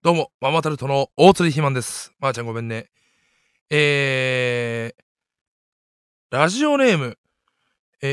[0.00, 2.12] どうも、ママタルトの大釣りひまんです。
[2.20, 2.86] まー、ちゃんごめんね。
[3.68, 7.18] えー、ラジオネーム、
[8.00, 8.12] え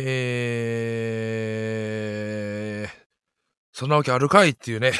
[2.88, 2.92] ー、
[3.72, 4.94] そんなわけあるかいっていうね、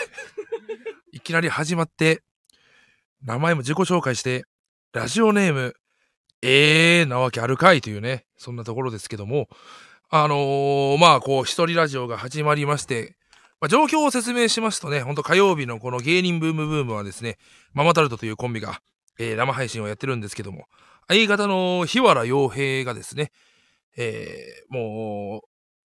[1.12, 2.22] いきなり始まって、
[3.24, 4.44] 名前も自己紹介して、
[4.94, 5.74] ラジオネーム、
[6.44, 9.50] えーなわけあるかいというね、そんなところですけども、
[10.10, 13.18] あのー、まあ、こう、一人ラジオが始まりまして、
[13.66, 17.40] まあ、状況を説明しますとね、ほんと火曜日のこの芸人ブームブームはですね、
[17.74, 18.80] ママタルトというコンビが、
[19.18, 20.66] えー生配信をやってるんですけども、
[21.08, 23.32] 相方の日原洋平がですね、
[23.98, 25.48] えーもう、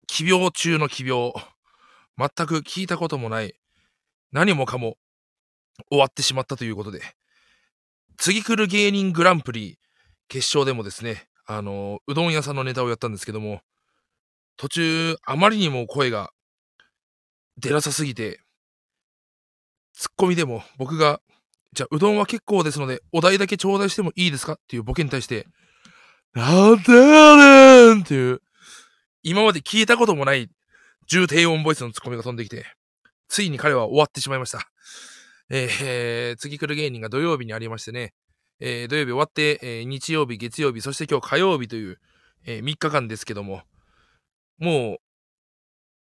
[0.07, 1.33] 奇病中の奇病、
[2.17, 3.55] 全く聞いたこともない、
[4.31, 4.95] 何もかも
[5.89, 7.01] 終わってしまったということで、
[8.15, 9.79] 次来る芸人グランプリ
[10.29, 13.59] 決勝でもですね、あのうどん屋さんのネタをやったんですけども、
[14.55, 16.31] 途中、あまりにも声が
[17.57, 18.39] 出なさすぎて、
[19.93, 21.21] ツッコミでも僕が、
[21.73, 25.47] じゃあうどんは結構ですので、お題だけ頂戴してもいいですかっていうボケに対して、
[26.33, 28.41] なんでやねんっていう、
[29.23, 30.49] 今まで聞いたこともない
[31.07, 32.65] 重低音ボイスのツッコミが飛んできて、
[33.27, 34.69] ついに彼は終わってしまいました。
[35.49, 38.13] えー次来る芸人が土曜日にありましてね、
[38.59, 41.99] えー土曜日終わって、えー日曜日、月曜日、そして今日火曜日という、
[42.45, 43.61] えー3日間ですけども、
[44.57, 44.97] もう、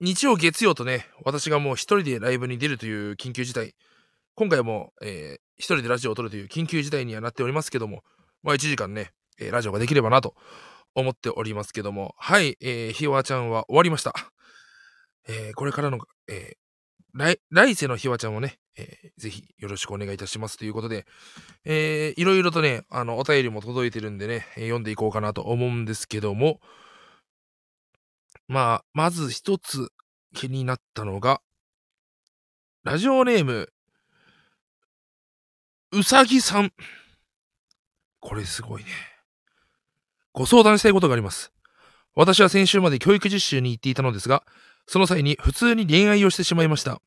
[0.02, 3.76] 日曜、月曜とね、私がもう一人でライブに出るという緊急事態。
[4.34, 8.02] 今回も、えー一人でラジオを撮るという緊急事態にはなっておりますけども、
[8.44, 10.36] まあ1時間ね、えーラジオができればなと
[10.96, 14.14] 思っておりますけども、はい、えーひわちゃんは終わりました。
[15.28, 21.06] えーこれからの、えー来、世のひわちゃんをね、えーぜひよろしくお願いいたしますということで、
[21.66, 26.62] えーいろいろとね、あの、お便りも届いてるんでね、読んでいこうかなと思うんですけども、
[28.48, 29.90] まあ、まず一つ
[30.34, 31.42] 気になったのが、
[32.84, 33.70] ラジオネーム、
[35.92, 36.72] うさぎさん。
[38.20, 38.90] これすごいね。
[40.34, 41.52] ご相談したいことがあります。
[42.16, 44.44] 私は先週まで教育実習に行っていたのですが、
[44.88, 47.02] その際に普通に恋愛をしてしまいました。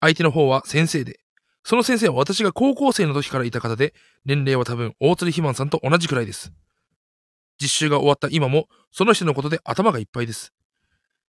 [0.00, 1.20] 相手の方は先生で、
[1.62, 3.94] その先生は私が高校生の時からいた方で、
[4.24, 6.52] 年齢は多分大鶴ひまんさんと同じくらいです。
[7.60, 10.52] 実習が終わった今も、その人のことで頭がいっぱいです。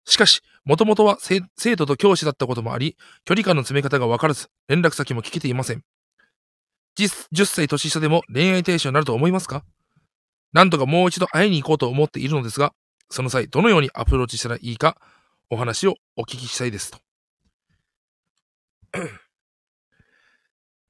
[0.05, 1.41] しかし、もともとは生
[1.75, 5.83] 徒と教師だったこともあり、距離感の詰め方がわからず、連絡先も聞けていません。
[6.95, 9.63] 実10歳年下でも恋愛対象になると思いますか？
[10.51, 12.73] なんとかもう一度会いに行こうと思っているのですが、
[13.09, 14.97] その際どのようにアプローチしたらいいか、
[15.49, 16.97] お話をお聞きしたいですと。
[16.97, 17.01] っ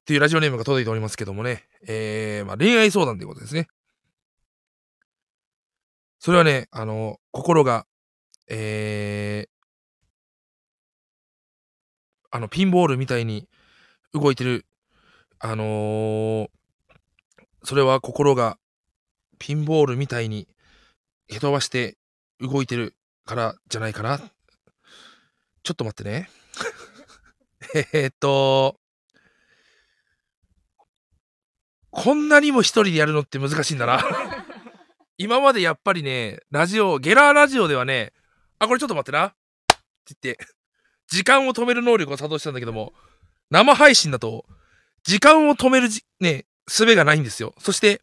[0.04, 3.68] ていうラジオネームが届いておりますけどもね、えー、まあ恋愛相談ということですね。
[6.24, 7.84] それはね、あの、心が、
[8.48, 9.48] えー、
[12.30, 13.46] あの、ピンボールみたいに
[14.14, 14.64] 動いてる、
[15.38, 16.46] あのー
[17.62, 18.56] それは心が
[19.38, 20.48] ピンボールみたいに
[21.28, 21.98] へとばして
[22.40, 22.94] 動いてる
[23.26, 24.18] からじゃないかな。
[24.18, 26.30] ちょっと待ってね。
[27.92, 28.80] えっと、
[31.90, 34.33] こんなにも一人でやるのって難しいんだな。
[35.16, 38.12] 今までやっぱりね、ラジオ、ゲラーラジオではね、
[38.58, 39.26] あ、これちょっと待ってな。
[39.26, 39.30] っ
[40.04, 40.46] て言って、
[41.08, 42.92] 時間を止める能力を作動したんだけども、
[43.50, 44.44] 生配信だと、
[45.04, 47.54] 時間を止めるじ、ね、術がないんですよ。
[47.58, 48.00] そして、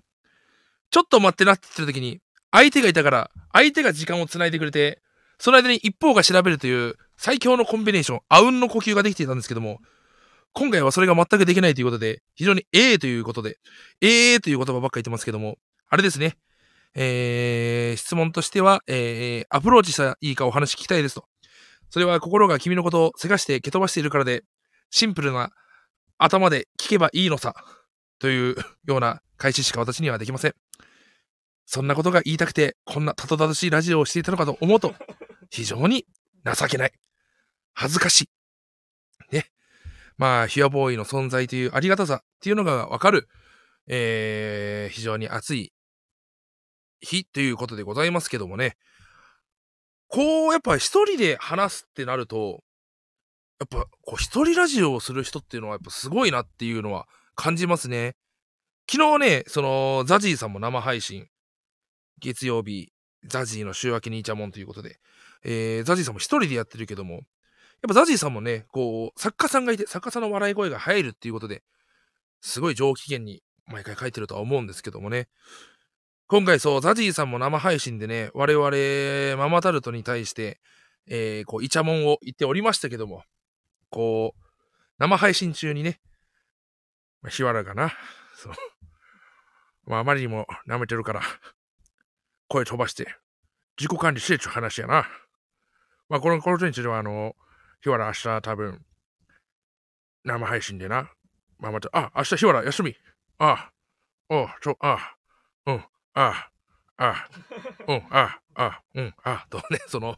[0.90, 2.22] ちょっと待ってなって言ってる時に、
[2.52, 5.02] 相手がいたから、相手が時間を繋いでくれて、
[5.40, 9.80] その間に一方が調べるという最強のコンビネーション、あうんの呼吸ができていたんですけども、
[10.54, 13.58] 今回はそれが全くできないということで、非常にええということで、
[14.02, 15.58] ええという言葉ばっか言ってますけども、
[15.90, 16.38] あれですね。
[16.96, 21.25] えー、質問としては、えー、アプローチしたらいいかお話聞きたいですと。
[21.90, 24.44] それは心が君のことをせかして蹴飛ばしているからで、
[24.90, 25.52] シンプルな
[26.18, 27.53] 頭で聞けばいいのさ。
[28.22, 30.53] というような開始しか私にはできません。
[31.66, 34.94] そんなことが言いたくて、こんなたどたどしいラジオをしていたのかと思うと、
[35.50, 36.06] 非常に
[36.46, 36.91] 情けない。
[37.73, 38.29] 恥ずかしい。
[39.35, 39.47] ね。
[40.18, 43.28] まあ、ヒュアボーイの存在というありがたさっていうのがわかる、
[43.87, 45.73] えー、非常に熱い
[47.02, 48.78] 日ということでございますけどもね。
[50.08, 52.64] こう、やっぱ一人で話すってなると、
[53.59, 58.16] やっぱ、こう、一人ラジオをする人っていうのはやっぱすごいなっていうのは感じますね。
[58.90, 61.28] 昨日ね、その、ザジーさんも生配信、
[62.20, 62.92] 月曜日、
[63.26, 65.00] ザジーの週明けにイチャモンということで、
[65.44, 67.24] えー、ザジーさんも一人でやってるけども、やっ
[67.88, 71.64] ぱザジーさんもね、こう、作家さんがいて、作家さんの笑い声が入るっていうことで、
[72.42, 75.30] すごい上機嫌に毎回書いてるとは思うんですけどもね。
[76.32, 80.62] 今回そう、ザジーさんも生配信でね、我々、ママタルトに対して、
[81.06, 83.24] えー、こう、イチャモンを言っておりましたけども、
[83.90, 84.42] こう、
[84.98, 86.00] 生配信中にね、
[87.22, 87.92] まあ、日原がな、
[88.38, 88.54] そう。
[89.86, 91.22] まあ、あまりにも舐めてるから、
[92.48, 93.14] 声飛ばして、
[93.78, 95.10] 自己管理してちゅう話やな。
[96.08, 97.36] まあ、この、この点については、あの、
[97.84, 98.86] 日原明日多分、
[100.24, 101.12] 生配信でな。
[101.60, 102.96] まあ、また、あ、明日日原休み。
[103.38, 103.72] ああ、
[104.30, 105.21] おちょ、あ、う
[106.19, 106.49] ん、あ、
[106.97, 107.29] ああ、
[107.87, 110.17] うん、あ、あ、あうん、あ、とね、その、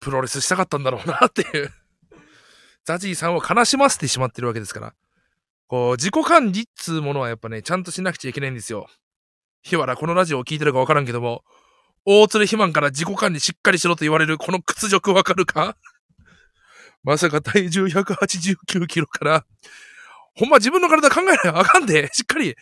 [0.00, 1.72] プロレスしたかったんだろうなっていう
[2.86, 4.94] ザジーさんを悲しませてしまってるわけですから。
[5.66, 8.86] こう、自己管理っつうものはやっぱね、ちゃんとしなくちゃいけないんですよ。
[9.62, 11.42] 日原、このラジオを聞いてるかわからんけども、
[12.04, 15.76] 大鶴肥満から自己管理しっかりしろと言われるこの屈辱わかるか
[17.02, 19.44] まさか体重189キロから、
[20.36, 22.54] ほんま自分の体考えないあかんで、しっかり、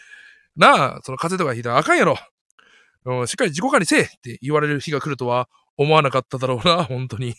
[0.57, 2.17] なあ、その風邪とかひいたらあかんやろ。
[3.05, 7.35] うん、しっかり自己管理せえって言われる日が来るとは思わなかっただろうな、 本当に。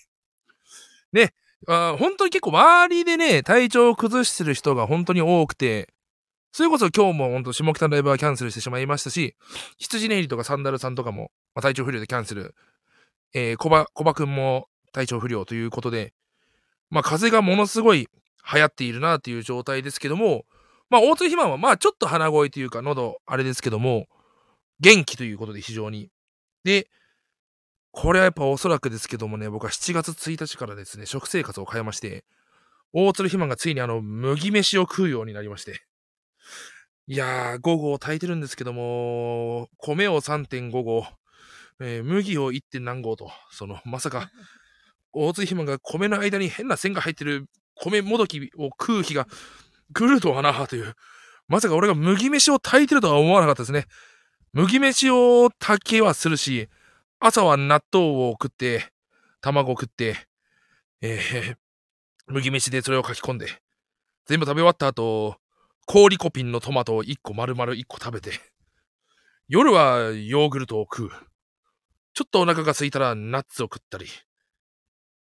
[1.12, 1.34] ね、
[1.68, 5.94] あ本当に結構周りでね、体調を崩してる人が本当に多くて、
[6.52, 9.36] それこそ今日も本当下北のライブはキャンセルしてしまいましたし、
[9.78, 12.56] 羊ネイリとかサンダルさんとかも、まあ、体調不良でキャンセル。
[13.34, 16.14] えー、コバ、コバくんも体調不良ということで、
[16.90, 18.08] まあ風がものすごい
[18.54, 20.46] 流行っているなっていう状態ですけども、
[20.90, 24.08] まあ大津肥満はまあちょっと鼻声というか喉あれですけども、
[24.80, 26.10] 元気ということで非常に。
[26.64, 26.88] で、
[27.92, 32.26] これはやっぱおそらくですけどもね、僕は7月1日からですね、食生活を変えまして、
[32.94, 35.82] 大鶴肥満がついにあの、麦飯を食うようになりまして。
[37.08, 41.06] いやー、午後炊いてるんですけども、米を3.5合、
[41.80, 42.62] えー、麦を 1.
[42.70, 44.30] 点何合と、その、まさか、
[45.14, 47.46] 大津肥満が米の間に変な線が入ってる
[47.76, 49.28] 米もどきを食う日が
[49.94, 50.96] 来るとはな、という。
[51.48, 53.86] まさか俺が麦飯を炊いてるとは思わなかったですね。
[54.56, 56.70] 麦飯を炊きはするし、
[57.20, 58.90] 朝は納豆を食って、
[59.42, 60.16] 卵を食って、
[61.02, 61.58] えー、
[62.32, 63.62] 麦飯でそれを書き込んで、
[64.26, 65.36] 全部食べ終わった後、
[65.86, 68.40] 氷コピンのトマトを1個丸々1個食べて、
[69.50, 71.10] 夜はヨーグルトを食う。
[72.14, 74.06] ちょっとお腹が空いたらナッツを食ったり、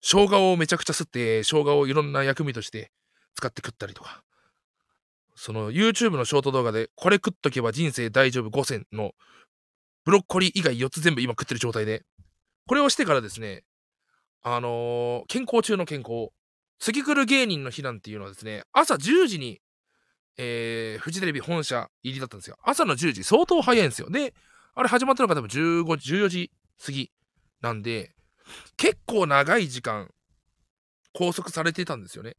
[0.00, 2.92] 生姜をめちゃくちゃ吸って、生姜をいろんな薬味として
[3.34, 4.22] 使って食ったりとか、
[5.38, 9.12] その YouTube のショート動画で、これ食っとけば人生大丈夫5選の
[10.05, 12.02] ブロッコリー以外4つ全部今食ってる状態で、
[12.67, 13.62] これをしてからですね、
[14.43, 16.31] あのー、健康中の健康、
[16.81, 19.61] 次来る芸人の日なんていうのはですね、朝10時に、
[20.38, 22.56] えー、フジテレビ本社入りだったんですよ。
[22.64, 24.11] 朝の10時、相当早いんですよ。
[24.11, 24.35] で、
[24.75, 26.50] あれ始まったのが多分15、14時
[26.85, 27.12] 過ぎ
[27.61, 28.12] なんで、
[28.76, 30.11] 結構長い時間
[31.12, 32.37] 拘束されてたんですよね。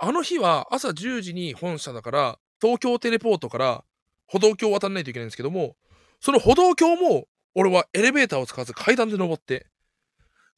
[0.00, 3.84] あの日は朝10時に本社だから、東京テレポートから
[4.26, 5.76] 歩道橋を渡らないといけないんですけども、
[6.20, 9.66] その歩道橋も、俺はエレベーターを使わず階段で登って、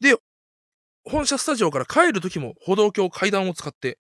[0.01, 0.17] で、
[1.05, 3.99] 本社スタジオから帰る時も歩道橋階段を使って、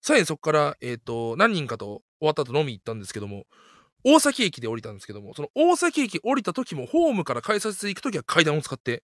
[0.00, 3.44] さらにそこから、えっ、ー、と、何人かと終わった後飲み行ったんですけども、
[4.04, 9.04] 大崎駅で降りたんですけども、その大崎駅降りた時も、ホームから改札行く時は階段を使って、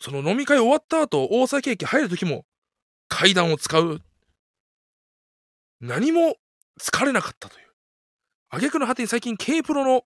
[0.00, 2.44] その飲み会終わった後、大崎駅入る時も
[3.08, 4.00] 階段を使う。
[5.80, 6.36] 何も
[6.80, 7.66] 疲れなかったという。
[8.50, 10.02] 挙句の果てに最近 K プロの、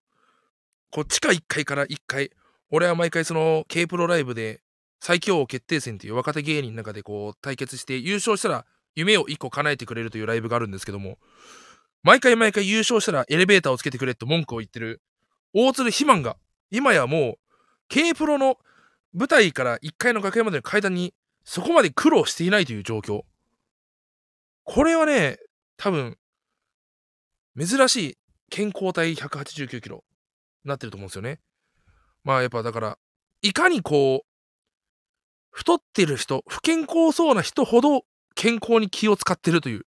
[0.91, 2.31] こう、地下1階から1階、
[2.71, 4.63] 俺は毎回その K プロライブで
[5.01, 11.19] 最強王決定戦という若手芸人の中でこう対決して優勝したら夢を1個叶えてくれるというライブがあるんですけども、
[12.03, 15.03] 毎回毎回優勝したらエレベーターをつけてくれって文句を言ってる
[15.53, 16.37] 大鶴肥満が、
[16.71, 17.35] 今やもう
[17.89, 18.57] K プロの
[19.15, 21.15] 舞台から1階の楽屋までの階段に
[21.45, 23.23] そこまで苦労していないという状況。
[24.65, 25.39] これはね、
[25.77, 26.17] 多分、
[27.59, 30.05] 珍しい健康体189キロ
[30.65, 31.41] なってると思うんですよね。
[32.25, 32.99] まあやっぱだから、
[33.43, 34.27] いかにこう、
[35.51, 38.05] 太ってる人、不健康そうな人ほど
[38.35, 39.87] 健康に気を使ってるという。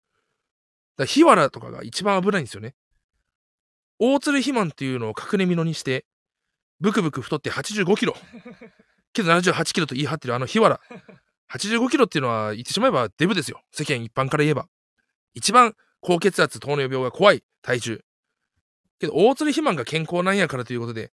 [0.97, 2.73] だ日原とかが一番危ないんですよね。
[3.99, 6.05] 大鶴肥満っていうのを隠れ蓑にして、
[6.79, 8.15] ブクブク太って85キロ。
[9.13, 10.79] けど78キロと言い張ってるあの日原。
[11.51, 13.61] 85キロっていうのは言ってしまえばデブですよ。
[13.71, 14.67] 世間一般から言えば。
[15.33, 18.01] 一番高血圧、糖尿病が怖い体重。
[18.99, 21.11] けど、大鶴肥満が健康なんやからということで、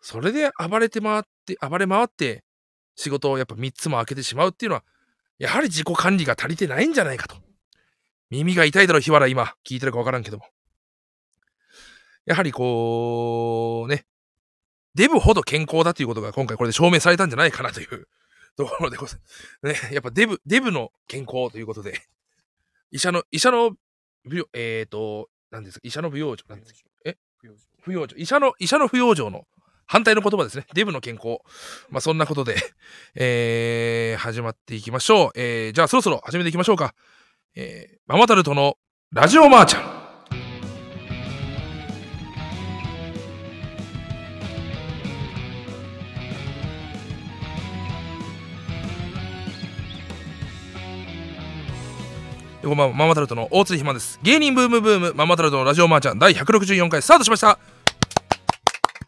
[0.00, 2.44] それで暴れて回って、暴れ回って、
[2.96, 4.84] 仕事をやっぱ3つも開けてしまうっていうのは、
[5.38, 7.36] やはり自己管理が足りてないんじゃないかと。
[8.30, 9.54] 耳が痛いだろ、日原今。
[9.66, 10.44] 聞いてるかわからんけども。
[12.26, 14.04] やはりこう、ね、
[14.94, 18.08] デブほど健康だということが今回これで証明されたんじゃないかなという
[18.56, 19.20] ところでござい
[19.64, 19.88] ます。
[19.88, 22.00] ね、やっぱデブ、デブの健康ということで、
[22.90, 23.76] 医者の、医者の、
[24.52, 25.80] えっ、ー、と、何ですか？
[25.84, 26.44] 医者の不養生？
[26.48, 26.80] なんですか？
[27.04, 27.16] え？
[27.82, 28.16] 不養生。
[28.16, 29.46] 医者の、医者の不養生の
[29.86, 30.66] 反対の言葉ですね。
[30.74, 31.38] デブの健康。
[31.88, 32.56] まあ、そんなことで、
[33.14, 35.30] えー、始まっていきましょう。
[35.34, 36.94] えー、じゃあそろそろ始めていきましょうか。
[37.54, 38.76] えー、ママタルトの
[39.12, 39.99] ラジオマーちゃん。
[52.62, 54.20] こんばんは、ママタルトの大津ひまです。
[54.22, 57.58] 芸人ブームブーム、ママタルトのラジオマーちゃん第164回スタートしました。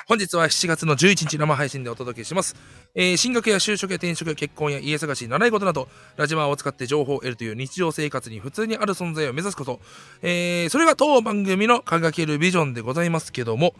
[0.06, 2.56] 本日は7月の11日生配信でお届けします。
[2.94, 9.80] えー、進学や就職や転職、結婚や家探し、習い事など、ラジマーを使って情報を得るという日常生活に普通にある存在を目指すこと、
[10.22, 13.74] えー、それが当番組の掲げるビジョンでございますけども、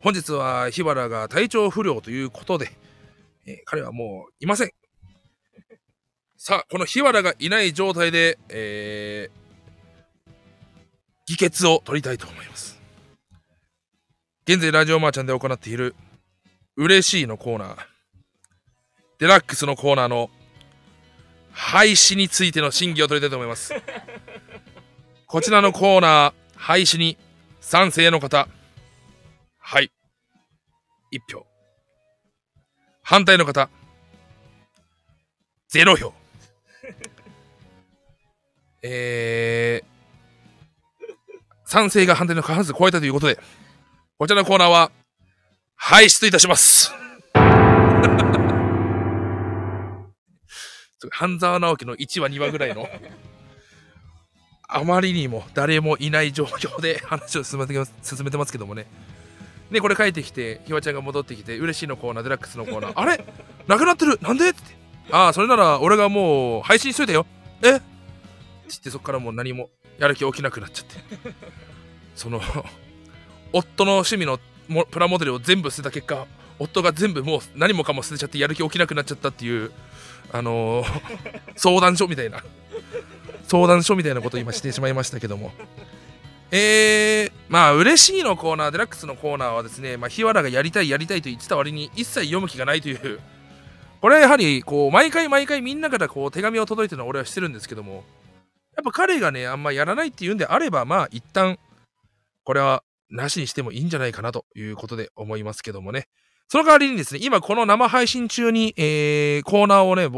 [0.00, 2.70] 本日は日原が体調不良ということで、
[3.46, 4.70] えー、彼はもういません。
[6.48, 10.30] さあ、この日原がいない状態で、えー、
[11.26, 12.80] 議決を取りたいと思います。
[14.46, 15.96] 現在、ラジオマーちゃんで行っている、
[16.76, 17.76] 嬉しいのコーナー、
[19.18, 20.30] デラックスのコーナーの
[21.50, 23.74] 廃止についての審議を取りたいと思います。
[25.26, 27.18] こちらのコーナー、廃止に
[27.60, 28.48] 賛成の方、
[29.58, 29.90] はい、
[31.10, 31.44] 1票。
[33.02, 33.68] 反対の方、
[35.72, 36.25] 0票。
[38.88, 39.86] えー、
[41.64, 43.38] 賛成が反対の過半数超えたということで、
[44.18, 44.92] こちらのコーナーは、
[45.74, 46.92] 廃止といたします。
[51.10, 52.88] 半沢直樹の1話2話ぐらいの、
[54.68, 58.86] あまりにも誰もいない状況で話を進めて進めてますけどもね。
[59.70, 63.24] で、これ帰ってきて、ひわちゃんが戻ってきて、嬉しいのコーナー、デラックスのコーナー、あれ？
[63.66, 64.18] なくなってる？
[64.22, 64.50] なんで？
[64.50, 64.60] って。
[65.10, 67.26] ああ、それなら俺がもう配信しといたよ。
[67.62, 67.80] え？
[68.66, 71.34] つってそっからもう何もやる気起きなくなっちゃって。
[72.14, 72.40] その
[73.52, 74.38] 夫の趣味の
[74.90, 76.26] プラモデルを全部捨てた結果
[76.58, 79.70] 夫が全部もう何もかも捨てちゃってやる気起きなくなっちゃったっていう
[80.32, 81.02] あのー、
[81.54, 82.42] 相談所みたいな
[83.46, 85.52] 相談所みたいなことを今してしまいましたけども。
[86.52, 93.20] えー、まあ嬉しいのコーナーデラックスのコーナーはですね、まあ、日原がやりたいやりたいと言ってた割に一切読む気がないという。
[94.00, 98.04] これはやはりこう毎回毎回みんなからこう手紙を届いてるのは俺はしてるんですけども。
[98.76, 101.58] やっぱ彼がね、あんまやらないっていうんであれば、まあ一旦、
[102.44, 106.08] これはなしにしてもいいんじゃないかなということで思いますけどもね。
[106.48, 110.08] その代わりにですね、今この生配信中に、えー、コーナーをね、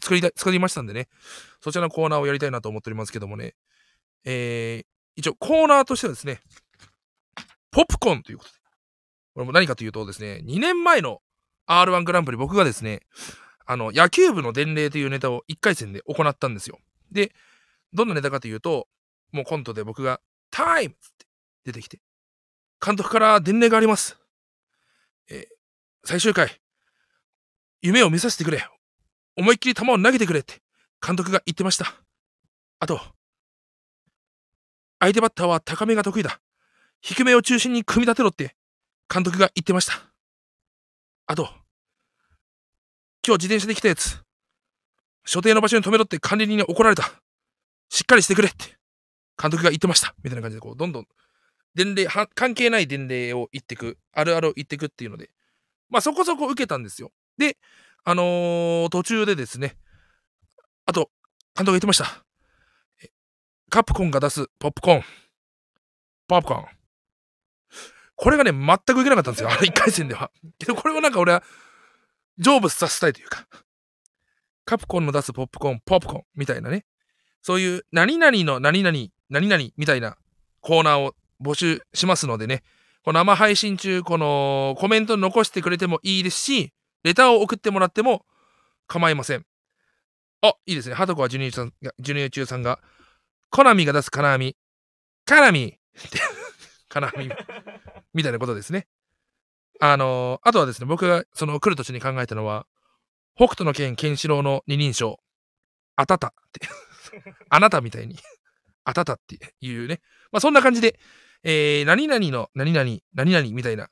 [0.00, 1.08] 作りた、作りましたんでね、
[1.60, 3.54] そちらのコーナーをやりたいなと思っておりますけどもね、
[4.24, 6.40] えー、一応コーナーとしてはですね、
[7.70, 8.56] ポップコーンということで、
[9.34, 11.20] これも何かというとですね、2年前の
[11.66, 13.00] R1 グランプリ僕がですね、
[13.66, 16.78] あの、野球部の伝令というネタを1回戦で行ったんですよ。
[17.10, 17.32] で、
[17.94, 18.88] どんなネタかというと、
[19.32, 20.20] もうコントで僕が、
[20.50, 21.26] タイムって
[21.64, 22.00] 出てきて、
[22.84, 24.18] 監督から伝令があります。
[25.30, 25.46] えー、
[26.04, 26.60] 最終回、
[27.80, 28.68] 夢を見させてくれ。
[29.36, 30.62] 思いっきり球を投げてくれって
[31.04, 31.92] 監督が言ってました。
[32.78, 33.00] あと、
[35.00, 36.40] 相手バッターは高めが得意だ。
[37.00, 38.56] 低めを中心に組み立てろって
[39.12, 39.94] 監督が言ってました。
[41.26, 41.48] あと、
[43.26, 44.22] 今日自転車で来たやつ、
[45.24, 47.10] 所定の場所に止めろって管理人に怒られた。
[47.88, 48.76] しっかりしてくれって
[49.40, 50.14] 監督が言ってました。
[50.22, 51.06] みたいな感じで、こう、どんどん、
[51.74, 55.30] 伝令、関係ない伝令を言ってく、あるあるを言ってくっていうので、
[55.90, 57.12] まあそこそこ受けたんですよ。
[57.36, 57.56] で、
[58.04, 59.76] あのー、途中でですね、
[60.86, 61.10] あと、
[61.56, 62.24] 監督が言ってました。
[63.70, 65.04] カプコンが出すポップコーン。
[66.28, 66.64] ポップコーン。
[68.16, 69.50] これがね、全くいけなかったんですよ。
[69.50, 70.30] あの1回戦では。
[70.58, 71.42] けど、これをなんか俺は、
[72.38, 73.46] 成仏させたいというか、
[74.64, 76.84] カプコンの出すポップコーン、ポップコーンみたいなね。
[77.44, 78.96] そういう何々の何々、
[79.28, 80.16] 何々みたいな
[80.62, 82.62] コーナーを募集しますのでね、
[83.04, 86.72] この生配信中、このコメント残してくれてもいいですし、
[87.02, 88.24] レターを送ってもらっても
[88.86, 89.44] 構いません。
[90.40, 90.94] あ、いいですね。
[90.94, 92.80] ハトコはジュニアさんが、ジュニア中さんが、
[93.50, 94.56] コナミが出す金網、
[95.26, 96.18] カナミって
[96.88, 97.28] 金網
[98.14, 98.86] みたいなことですね。
[99.80, 102.66] あのー、あとはですね、僕がその来る途中に考えたのは、
[103.36, 105.20] 北斗の剣ケンシロウの二人称、
[105.96, 106.66] あたたって
[107.48, 108.16] あなたみたいに
[108.84, 110.00] あたたっていうね。
[110.32, 110.98] まあそんな感じで、
[111.42, 113.88] えー、何々の何々、何々みたいな、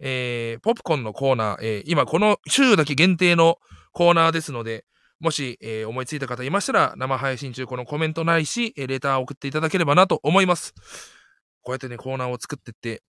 [0.00, 3.58] えー、ポップコーンのコーナー、えー、今この週だけ限定の
[3.92, 4.84] コーナーですので、
[5.20, 10.74] もし、えー、思いついた方いましたら、生配信中このコメントないし、えー、レターを送っていただければなと思います。
[11.62, 13.02] こうやってね、コーナーを作ってって、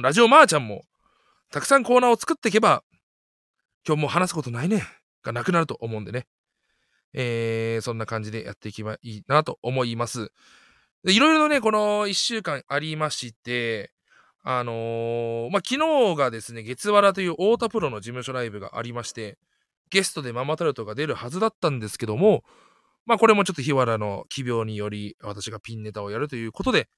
[0.00, 0.84] ラジオマーちゃんも、
[1.50, 2.84] たくさんコーナーを作っていけば、
[3.86, 4.84] 今日もう話すことないね、
[5.22, 6.26] がなくなると思うんでね。
[7.18, 10.30] えー、そんな感じでやっていけばいいなと思います。
[11.04, 13.90] いろいろね、この1週間ありまして、
[14.42, 15.80] あのー、まあ、昨
[16.12, 19.38] 日がですね、月原という太田プロの事務所ライブがありまして、
[19.90, 22.44] ゲストでママタルトが出るはずだったんですけども、
[23.06, 26.88] まあこれもちょっと日原の奇病により私がピンネタをやるということで、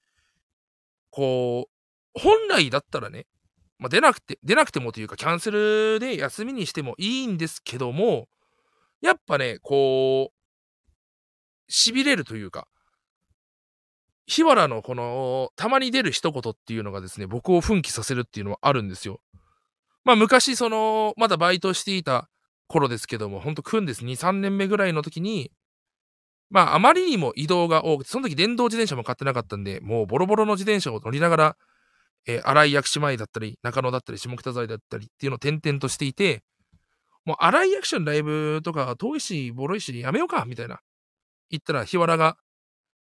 [1.11, 3.27] こう、本来だったらね、
[3.79, 8.27] まあ、出なくて、出なくてもというかキャンセルで休みにしてもいいんですけども、
[9.01, 12.67] やっぱね、こう、痺れるというか、
[14.27, 19.21] 日原のこの、たまに出る一言っていうのがですね、僕を奮起させるっていうのはあるんですよ。
[20.05, 22.29] まあ昔、その、まだバイトしていた
[22.67, 24.05] 頃ですけども、ほんと組んです。
[24.05, 25.51] 2、3年目ぐらいの時に、
[26.51, 31.57] まあ、あまりにも移動が多くて、その時電動自転車も買ってなかったんで、もうボロボロの自転車を乗りながら、
[32.27, 36.43] えー、新井薬師前だったり、中野だったり、下北沢だったりっていうのを転々としていて、
[37.29, 40.81] もう新井薬師のライブとか遠いし、ボロいし、やめようか、みたいな。
[41.51, 42.39] 言ったら、日原が、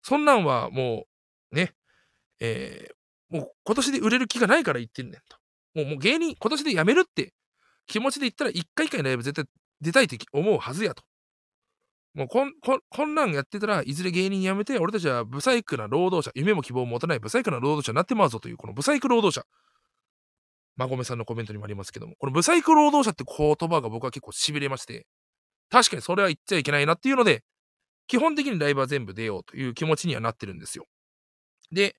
[0.02, 1.08] そんなんはも
[1.52, 1.74] う、ね、
[2.40, 5.38] えー、もう今年で売れる気がないから言ってんねんと。
[5.76, 7.34] もうもう芸人、今年で辞めるって
[7.86, 9.44] 気持ちで言ったら、一回一回ライブ絶対
[9.82, 11.04] 出たいって思うはずやと。
[12.14, 19.46] もうこん、こん、こんなんやってたらいずれ芸人辞めて、俺たちはブサイクな労働者、夢も希望も持たないブサイクな労働者になってまうぞという、このブサイク労働者。
[20.76, 25.06] まごめさんのコメントにもありますけども、このブサイク労働者って言葉が僕は結構痺れまして、
[25.70, 27.44] 確かにそれは言っちゃいけないなっていうので、
[28.08, 30.86] 基本的にライブは全部出ようという気持ちにはなってるんですよ。
[31.72, 31.96] で、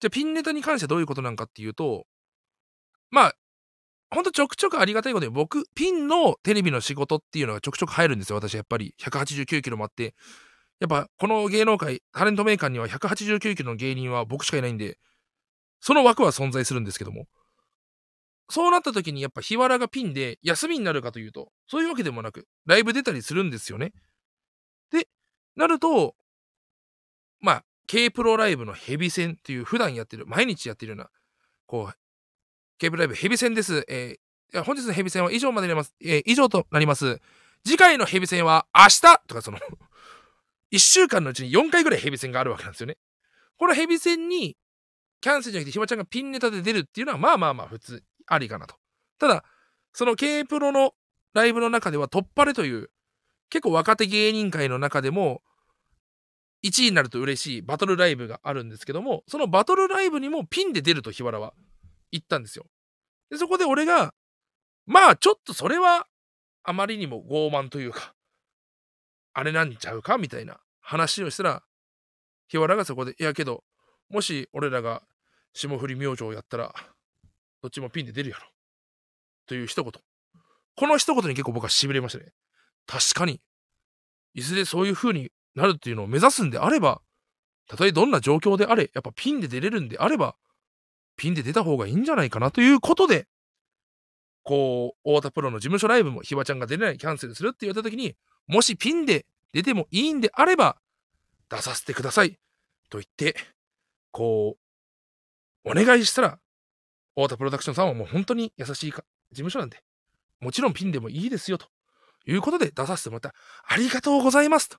[0.00, 2.06] じゃあピンネタに関してどういうことなんかっていうと、
[3.10, 3.34] まあ、
[4.10, 8.94] ほんとちょくちょくありがたいことに、僕、ピンのテレビの仕事っていうのがちょくちょく入るんですよ、私、やっぱり。
[9.00, 10.14] 189キロもあって。
[10.78, 14.98] やっぱ、この芸能界、タレントメーカーには189キロの芸人は僕しかいないんで、
[15.80, 17.26] その枠は存在するんですけども。
[18.48, 23.92] そうなった時にやっぱ日原がピンで休みになるかというと、そういうわけでもなく、ライブ出たりするんですよね。
[24.90, 25.08] で、
[25.56, 26.14] なると、
[27.40, 31.10] まあ、K プロライブのヘビ戦っていう普段やってる、毎日やってるような、
[31.66, 31.94] こう、
[32.78, 33.84] ケーブライブヘビ戦です。
[33.88, 35.94] えー、本日のヘビ戦は以上までになります。
[36.00, 37.20] えー、以上となります。
[37.64, 39.58] 次回のヘビ戦は明日とかその
[40.72, 42.98] 1週間のうちに4回ぐらいヘビ戦があるわけなんですよね。
[43.58, 44.56] このヘビ戦に、
[45.20, 48.76] キャンセルじゃなくてひまちゃんがピンネタで出るっていうのは、まあまあまあ普通ありかなと。
[49.18, 49.44] ただ、
[49.92, 50.94] その K プロの
[51.34, 52.90] ライブの中では、突破れという、
[53.50, 55.42] 結構若手芸人界の中でも、
[56.64, 61.54] 1位になると嬉しいバトルライブがあるんですけども、そのバトルライブにもピンで出ると、日原は。
[62.12, 62.66] 行ったんですよ。
[63.30, 64.14] で、そこで俺が、
[64.86, 66.06] まあちょっとそれは
[66.62, 68.14] あまりにも傲慢というか、
[69.32, 71.62] あれなんちゃうかみたいな話をしたら、
[72.48, 73.64] 日原がそこで、いやけど、
[74.08, 75.02] もし俺らが
[75.52, 76.74] 霜降り明星をやったら、
[77.66, 78.46] どっちもピンで出るやろ。
[79.48, 79.92] という一言。
[80.76, 82.32] この一言に結構僕は痺れましたね。
[82.86, 83.40] 確かに、
[84.34, 87.02] いずれそういう風になるっていうのを目指すんであれば、
[87.66, 90.36] たとえどんな状況であれ、やっぱピンで出れるんであれば、
[91.16, 93.26] ピンで出た方がいいんじゃないかなということで、
[94.44, 98.14] こう、太田プロの事務所ライブもひばちゃんが出れないキャンセルするって言われた時に、
[98.46, 100.76] もしピンで出てもいいんであれば、
[101.50, 102.38] 出させてください。
[102.90, 103.34] と言って、
[104.12, 104.56] こ
[105.64, 106.38] う、お願いしたら、
[107.16, 109.78] 太田プロダクションさんはもう本当に優しいか事務所なんで、
[110.40, 111.66] もちろんピンでもいいですよ、と
[112.26, 113.34] いうことで出させてもらった。
[113.66, 114.78] ありがとうございますと。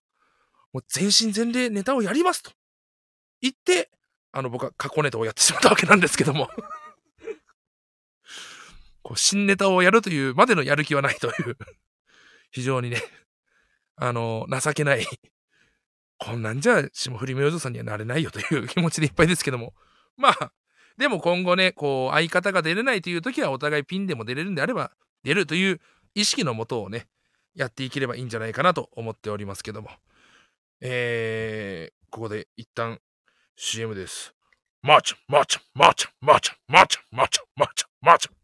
[0.71, 2.51] もう全身全霊ネタをやりますと。
[3.41, 3.89] 言って、
[4.31, 6.49] あの、僕は過去ネタをやってしまったわけなんですけども
[9.01, 11.57] こう、新ネタをやるというまでのやる気はないという
[12.51, 13.01] 非常にね、
[13.95, 15.05] あの、情けない
[16.19, 19.73] こんなんじゃ、霜降り明星さんにはなれないよという気持ちでいっぱいですけども。
[20.17, 20.51] まあ、
[20.97, 24.91] でも今後ね、こう、相方が出れないという時はお互いピンでも出れるんであれば、
[25.23, 25.79] 出るという
[26.15, 27.07] 意識のもとをね、
[27.55, 29.89] やっていければいいんじゃないかなと思っておりますけども。
[30.81, 32.99] えー、ここで一旦
[33.55, 34.33] CM です。
[34.83, 38.35] マーチャン、マーチャン、マーチャン、マーチャン、マーチャン、マーチャン、マーチャン、マーチャン。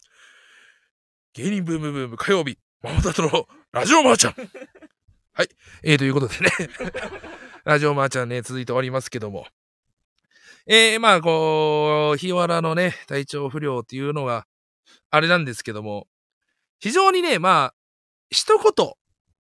[1.33, 4.49] 芸人ブームブーム火曜日、ママタルトのラジオマーチャン。
[5.33, 5.49] はい。
[5.83, 6.49] えー、ということでね
[7.65, 9.47] ラジオマーチャンね、続いておりますけども。
[10.65, 14.45] えー、まあ、こう、檜原のね、体調不良っていうのが、
[15.11, 16.07] あれなんですけども、
[16.79, 17.73] 非常にね、まあ、
[18.29, 18.93] 一言、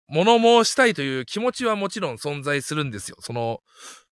[0.08, 3.16] 物申したいという気持ちはもちろん存在するんですよ。
[3.20, 3.60] その、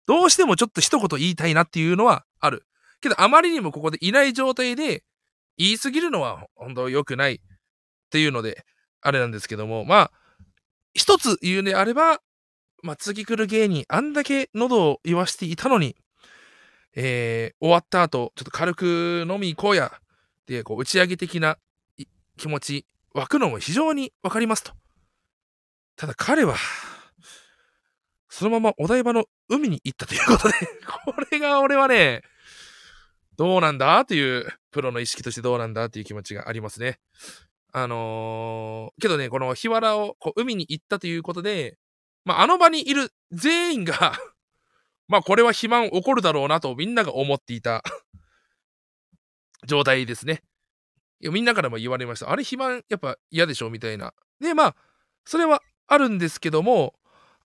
[0.05, 2.65] どうしてもちょっと一言言いたいなっていうのはある。
[3.01, 5.03] けど、あまりにもここでいない状態で
[5.57, 7.39] 言い過ぎるのは本当良くないっ
[8.09, 8.65] ていうので、
[9.01, 10.11] あれなんですけども、まあ、
[10.93, 12.19] 一つ言うであれば、
[12.83, 15.95] まあ、次来る芸人、あんだけ喉を言わしていたのに、
[16.95, 19.91] えー、終わった後、ちょっと軽く飲み行こうや、
[20.45, 21.57] で、こう、打ち上げ的な
[22.37, 24.73] 気持ち、湧くのも非常にわかりますと。
[25.95, 26.55] ただ彼は、
[28.29, 30.53] そのままお台場の海に行ったということで
[31.05, 32.23] これが俺はね、
[33.37, 36.99] どうなんだという、プロの意識としてどうなんだっていう気持ちがありますね。
[37.73, 41.77] あのー、けどね、この日原をこう海に行ったということで、
[42.23, 44.13] まあ、あの場にいる全員が
[45.11, 47.83] まあ、これは肥満起こるだろうなとみんなが思っていた
[49.67, 50.41] 状態ですね。
[51.19, 52.31] みんなからも言われました。
[52.31, 54.13] あれ肥満やっぱ嫌でしょみたいな。
[54.39, 54.75] で、まあ、
[55.25, 56.95] それはあるんですけども、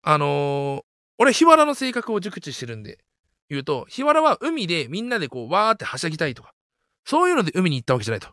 [0.02, 0.84] あのー、
[1.18, 3.04] 俺、日原の性格を熟知してるんで、
[3.48, 6.54] 言うと、日原は海でみんなでこう、わーってはしゃぎたいとか、
[7.04, 8.28] そういうので海に行ったわけじゃないと。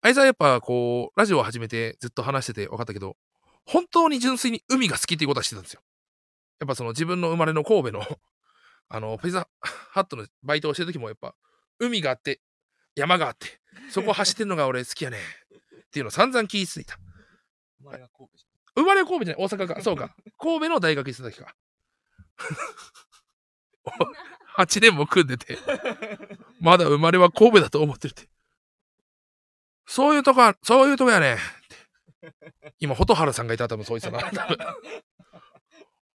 [0.00, 3.16] あいつはやっぱこう、ラジオを始めてずっと話してて分かったけど、
[3.66, 5.80] 本当に純粋に海が好きっていうことはしてたんですよ。
[6.58, 8.04] やっぱその自分の生まれの神戸の
[8.88, 11.34] あの、ピザハットのバイトをしてる時もやっぱ、
[11.78, 12.40] 海があって、
[12.94, 16.98] 山があって、そこ走ってるのが俺好きやねっていうのを散々聞いていた。
[17.78, 18.34] 生まれは神戸
[18.74, 19.80] 生まれは神戸じゃない、大阪か。
[19.82, 20.14] そうか。
[20.38, 21.54] 神戸の大学行ってた時か。
[24.58, 25.58] 8年も組んでて、
[26.60, 28.28] まだ生まれは神戸だと思ってるって。
[29.86, 31.38] そういうとこ、そういうとこやね
[32.78, 34.48] 今、蛍原さんがいたら多分そう言ってたな。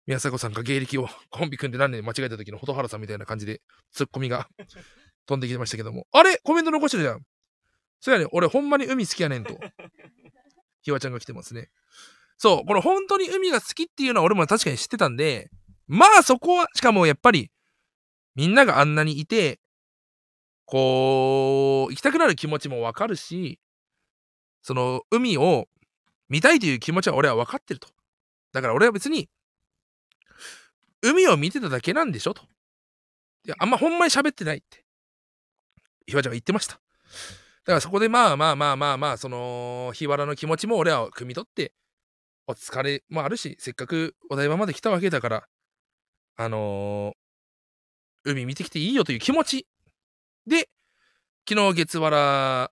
[0.07, 3.61] 宮迫さんが芸歴を コンビ組んで何年間違えた時の蛍原さんみたいな感じで
[3.93, 4.49] ツッコミが
[5.27, 6.07] 飛んできてましたけども。
[6.13, 6.39] あれ？
[6.43, 7.23] コメント残してるじゃん。
[8.01, 9.59] そうやね、俺ほんまに海好きやねんと。
[10.83, 11.71] ひわちゃんが来てますね。
[12.39, 15.51] そう、この本当に海が好きっていうのは俺も確かに知ってたんで、
[15.87, 17.51] まあそこは、しかもやっぱり、
[18.35, 19.61] みんながあんなにいて、
[20.65, 23.61] こう、行きたくなる気持ちもわかるし、
[24.63, 25.69] その海を
[26.29, 27.89] 見たいという気持ちは俺は分かってると。
[28.53, 29.29] だから俺は別に、
[31.03, 32.43] 海を見てただけなんでしょと。
[33.45, 34.85] いや、あんまほんまに喋ってないって。
[36.07, 36.75] ひわちゃんが言ってました。
[36.75, 36.81] だ
[37.67, 41.73] からそこでまあまあまあまあまあ、その、日原の気持ちも俺は汲み取って、
[42.47, 45.49] お疲れもあるし、せっかくお台場まで来たわけだから、
[46.37, 49.67] あのー、海見てきていいよという気持ち
[50.47, 50.69] で、
[51.49, 52.71] 昨日月原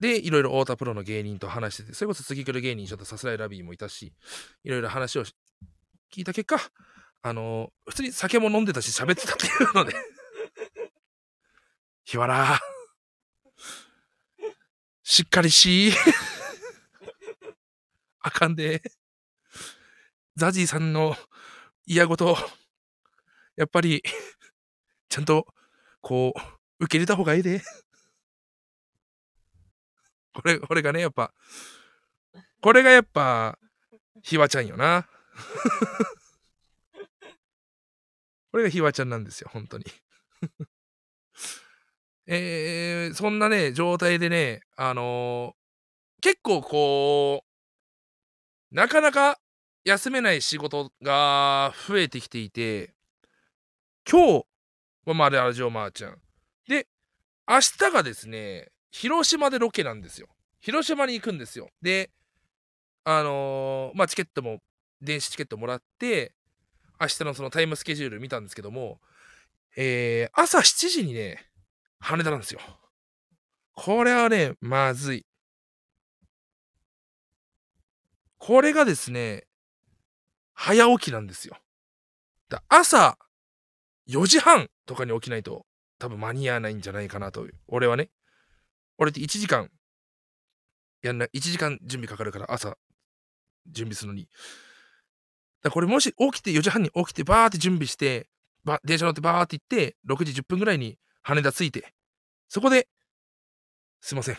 [0.00, 4.12] で、いろいろ太田プロの芸人と話してて、それこそ次来る芸人、ちょっとさすらいラビーもいたし、
[4.64, 5.24] いろいろ話を
[6.12, 6.58] 聞いた結果、
[7.22, 9.94] あの、普通に酒も飲んでたし喋ってたっていうので
[12.04, 12.58] 日原、
[15.02, 15.92] しっかりし、
[18.20, 18.82] あかんで、
[20.36, 21.16] ザジーさんの
[21.86, 22.36] 嫌ごと、
[23.56, 24.02] やっぱり、
[25.08, 25.46] ちゃんと、
[26.00, 27.62] こう、受け入れた方がいいで。
[30.32, 31.34] これ、これがね、やっぱ、
[32.60, 33.58] これがやっぱ、
[34.22, 35.08] ひわちゃんよな。
[38.50, 39.84] これがひわちゃんなんですよ、本当に。
[42.26, 47.44] えー、そんなね、状態でね、あのー、結構こ
[48.70, 49.40] う、なかなか
[49.84, 52.94] 休めない仕事が増えてきていて、
[54.08, 54.46] 今日
[55.06, 56.20] はまあラジオマーちゃん。
[56.68, 56.86] で、
[57.48, 60.28] 明日がですね、広島でロケなんですよ。
[60.60, 61.70] 広島に行くんですよ。
[61.80, 62.10] で、
[63.04, 64.60] あのー、まあ、チケットも、
[65.00, 66.32] 電子チケットもらって、
[67.00, 69.00] 明日のそのタイムスケジュール見たんですけども、
[69.76, 71.46] えー、朝7時にね、
[71.98, 72.60] 羽田なんですよ。
[73.74, 75.26] これはね、まずい。
[78.38, 79.44] これがですね、
[80.54, 81.56] 早起きなんですよ。
[82.48, 83.16] だ朝
[84.08, 85.64] 4時半とかに起きないと
[85.98, 87.54] 多分間に合わないんじゃないかなという。
[87.68, 88.10] 俺はね。
[88.98, 89.70] 俺って1時間
[91.02, 92.76] やんな、1時間準備かかるから朝
[93.66, 94.28] 準備するのに。
[95.62, 98.28] だこれもし起きて4時半に起きてバーって準備して、
[98.64, 101.92] ば電車乗ってバーって行って、6時10分ぐらいに羽田着いて、
[102.48, 102.88] そこで、
[104.00, 104.38] すいません。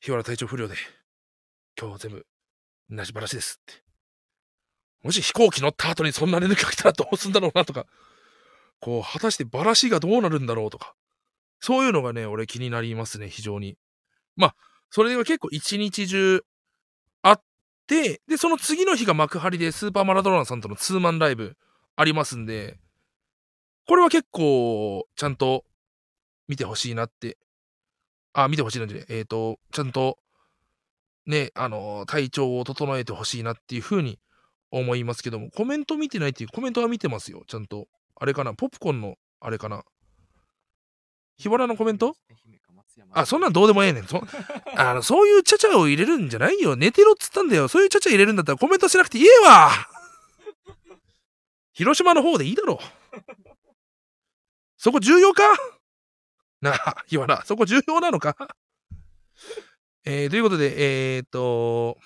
[0.00, 0.74] 日原体調不良で、
[1.80, 2.26] 今日全部、
[2.88, 3.82] なしばらしですって。
[5.02, 7.86] もし飛行機乗った後にそんな連絡が来たらどうすんだろうなとか、
[8.80, 10.94] こう、果たしてバラシがどうなるんだろうとか、
[11.60, 13.76] そういうのがね、俺気になりますね、非常に。
[14.36, 14.56] まあ、
[14.90, 16.44] それが結構一日中
[17.86, 21.56] って、で、その次の日が幕張でスーパーマラドーナさんとのツーマンライブ
[21.94, 22.78] ありますんで、
[23.86, 25.64] これは結構ちゃんと
[26.48, 27.38] 見てほしいなって、
[28.32, 30.18] あ、見てほしいなんで、えっ、ー、と、ちゃんと
[31.26, 34.18] ね、あの、体調を整えてほしいなっていうふうに
[34.70, 37.88] 思いますけども、コメント見てないっていうコメントは見てますよ、ちゃんと。
[38.18, 39.84] あれかな、ポップコーンの、あれかな？
[41.38, 42.16] 日原のコメント？
[43.12, 44.04] あ、そんなんどうでもええねん。
[44.06, 44.22] そ
[44.76, 46.76] あのそういうちゃちゃを入れるんじゃないよ。
[46.76, 47.68] 寝てろっつったんだよ。
[47.68, 49.70] そういうちゃちゃ入れるんだったらコメントしなくていいわ。
[51.72, 52.78] 広島の方でいいだろ。
[54.76, 55.42] そこ重要か？
[56.60, 58.36] なあ、日原、そこ重要なのか？
[60.04, 61.98] えー、ということで、えー、っと、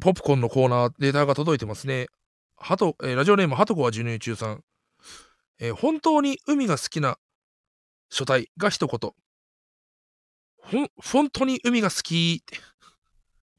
[0.00, 2.08] ポップコーンのコーナー、データが届いてますね。
[2.56, 4.64] ハト、えー、ラジオネーム、ハトコは授乳中さん。
[5.64, 7.16] えー、本当に海が好きな
[8.10, 9.12] 書体が一言。
[10.58, 12.58] ほん、本当に海が好きって。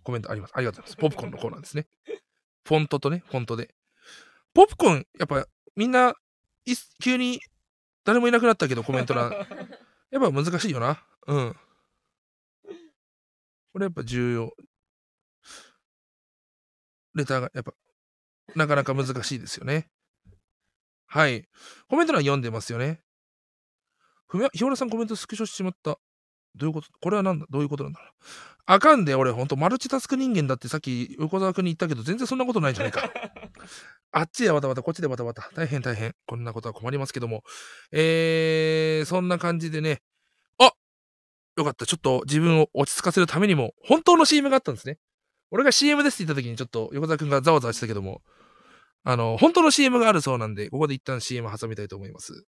[0.03, 0.53] コメントあります。
[0.55, 1.01] ありがとうございます。
[1.01, 1.87] ポップコーンのコーナーですね。
[2.63, 3.73] フォントとね、フォントで。
[4.53, 6.13] ポップコーン、やっぱみんな、
[7.01, 7.41] 急に
[8.03, 9.31] 誰もいなくなったけどコメント欄。
[10.11, 11.03] やっぱ難しいよな。
[11.25, 11.55] うん。
[13.73, 14.53] これやっぱ重要。
[17.15, 17.73] レターがやっぱ、
[18.53, 19.89] なかなか難しいですよね。
[21.07, 21.45] はい。
[21.87, 23.01] コメント欄読んでますよね。
[24.27, 25.97] ふみや、ひよらさんコメントスクショしちまった。
[26.55, 26.87] どういうこと？
[27.01, 27.45] これはなんだ？
[27.49, 28.11] どういうことなんだろう？
[28.67, 33.11] あかんで、俺ほんとマルチタスク人間だってさっき横澤君に言ったけど、全然そんなことないじゃないか。
[34.11, 35.51] あっちでバタバタ、こっちでバタバタ。
[35.53, 36.15] 大変大変。
[36.25, 37.43] こんなことは困りますけども。
[37.91, 40.01] えー、そんな感じでね。
[40.57, 40.71] あ
[41.57, 41.85] よかった。
[41.85, 44.97] ちょっと自分を落ち着かせるためにも、本当の CM があったんですね。
[45.51, 48.23] 俺が CM ですって言った時にちょっと横澤君がざわざわしてたけども、
[49.07, 52.43] あの、本当の CM があるそうなんで、ここで一旦 CM 挟みたいと思います。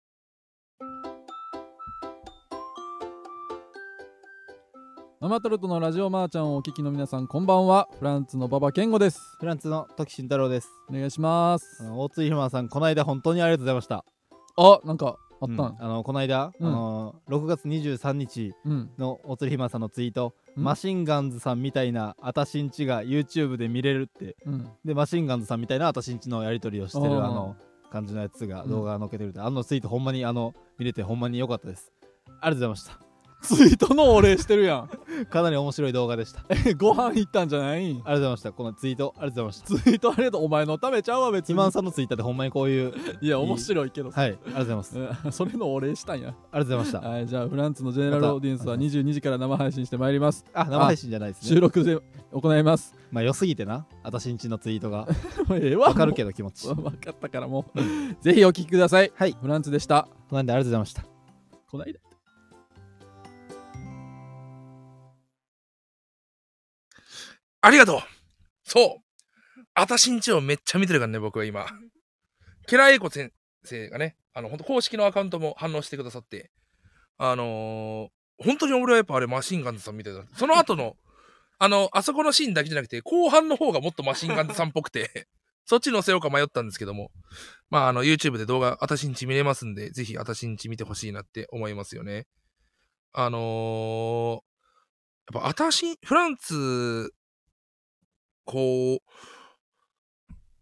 [5.21, 7.89] ママタルトのラジオマーちゃんをお聞きの皆さんこんばんは。
[7.99, 9.19] フランツの馬場健吾です。
[9.41, 10.69] フランスの時慎太郎です。
[10.89, 11.79] お願いします。
[11.81, 14.05] あの大津ひまさん、この間本当にありがとうございました。
[14.57, 15.57] あなんかあったうん。
[15.57, 16.69] んあのこの間、うん。
[16.69, 27.57] あの6月23日うん、の大津ひまさんのツイート、うんマシンガンズさんみたいなあたしんちが YouTube で見れるって、うん、でマシンガンズさんみたいなあたしんちのやり取りをしてるあの
[27.91, 28.71] 感じのやつがうん。
[28.71, 31.93] 動画載っけてるって、あのツイートほんまにあの見れてほんまに良かったです。
[32.41, 33.04] ありがとうござい
[33.45, 35.27] ツイートのお礼してるやん。
[35.27, 36.41] かなり面白い動画でした。
[36.49, 37.93] ありがとうご飯行ったんじゃない？
[37.93, 38.53] んございました。
[38.53, 39.83] このツイートありがとうございました。
[39.85, 44.99] ツイートありがとうお前のためちゃうわ別にひまんさんのツイッターでほんまにこういういや面白いけどさ、はいありがとうございます。
[44.99, 47.01] ありうんそれのお礼したんやがとうございました。
[47.01, 51.49] はいじゃあフランツのジェネラルオーディエンスは22時から生配信してまいりますあ生配信じゃないですね。
[51.49, 51.99] 収録で
[52.33, 55.07] 行いますまあ良すぎてな、あたしんちのツイートが。
[55.49, 56.67] も うええわわかるけど気持ち。
[56.67, 57.81] もう分かったからもう
[58.21, 61.05] ぜひお聞きくださいはいフランツでしたこの間ありがとうございました。
[61.71, 62.01] こないだ
[67.65, 68.01] ありがとう
[68.63, 71.67] そうあたしんちをめっちゃ見てるからね、僕は今。
[72.67, 73.33] ケラエイコ先
[73.65, 76.51] 生がね、あの、本当公式のアカウントも反応してくださって、
[77.17, 80.25] あのー本当に俺はやっぱあれマシンガンズさんみたいだ。
[80.37, 80.97] その後の、
[81.61, 85.29] あの、あそこのシーンだけじゃなくて、後半の方がもっとマシンガンズさんっぽくて、
[85.65, 87.13] そっち載せようか迷ったんですけども、
[87.71, 92.27] まあ、あの、YouTube で動画、あたしんち見れますんで、ぜひあたしんち見てほしいなって思いますよね。
[93.13, 94.55] あのー
[95.33, 97.15] やっぱあたし、フランツ、
[98.45, 98.99] こう、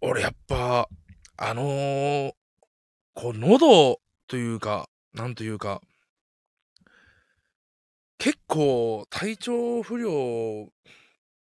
[0.01, 0.89] 俺やっぱ、
[1.37, 2.33] あのー
[3.15, 5.81] こう、喉というか、なんというか、
[8.19, 10.69] 結構体調不良っ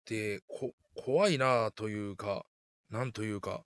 [0.06, 2.46] てこ怖いなというか、
[2.90, 3.64] なんというか、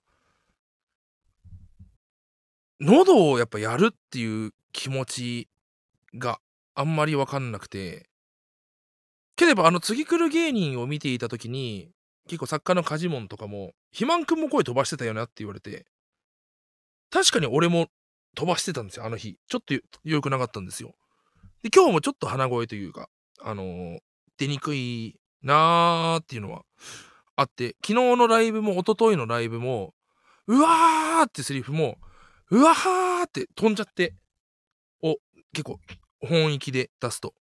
[2.80, 5.48] 喉をやっぱやるっていう気持ち
[6.14, 6.40] が
[6.74, 8.08] あんまりわかんなくて、
[9.36, 11.93] ければあの次来る芸人を見ていた時に、
[12.28, 15.86] 結構作家のカジモンとかも、肥満くんも声飛ばしてたよなって言われて、
[17.10, 17.88] 確かに俺も
[18.34, 19.38] 飛ばしてたんですよ、あの日。
[19.48, 20.94] ちょっと良くなかったんですよ。
[21.62, 23.08] で、今日もちょっと鼻声というか、
[23.40, 23.98] あのー
[24.36, 26.64] 出にくいなーっていうのは
[27.36, 29.94] あって、昨日のライブも一昨日のライブも、
[30.48, 31.98] うわーってセリフも、
[32.50, 34.14] うわーって飛んじゃって、
[35.02, 35.18] お、
[35.52, 35.78] 結構
[36.20, 37.34] 本域で出すと。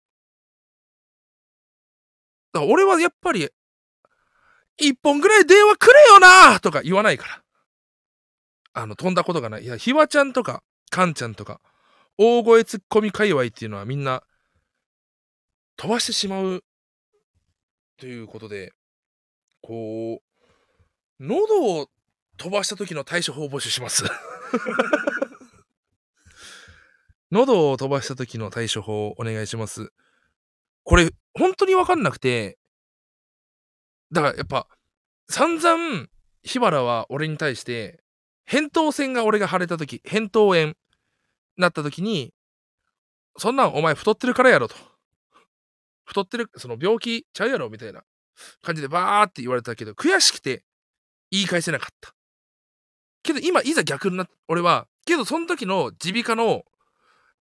[2.54, 3.50] だから俺はやっぱり、
[4.78, 7.44] 一本ぐらい電話くれよなとか言わないから。
[8.74, 9.64] あの、飛んだことがない。
[9.64, 11.62] いや、ひわちゃんとか、かんちゃんとか、
[12.18, 14.24] 大声ツッコミ界隈っていうのはみんな、
[15.78, 16.64] 飛ばしてしまう、
[17.98, 18.74] ということで、
[19.62, 20.24] こう、
[21.20, 21.88] 喉を
[22.38, 24.04] 飛ばした時の対処法を募集します。
[27.32, 29.92] 喉を飛ばした時の対処法をお願いします。
[30.84, 32.58] これ、本当にわかんなくて、
[34.14, 34.68] だからやっぱ、
[35.28, 36.08] 散々、
[36.44, 38.04] 日原は俺に対して、
[38.48, 40.76] 扁桃腺が俺が腫れた時、扁桃炎
[41.58, 42.34] なった時に、
[43.38, 44.76] そんなんお前太ってるからやろと。
[46.06, 48.04] 太ってる、その病気ちゃうやろみたいな
[48.62, 50.64] 感じでバーって言われたけど、悔しくて
[51.32, 52.14] 言い返せなかった。
[53.24, 56.64] けど今、いざ逆になっ俺は、けどその時の耳鼻科の、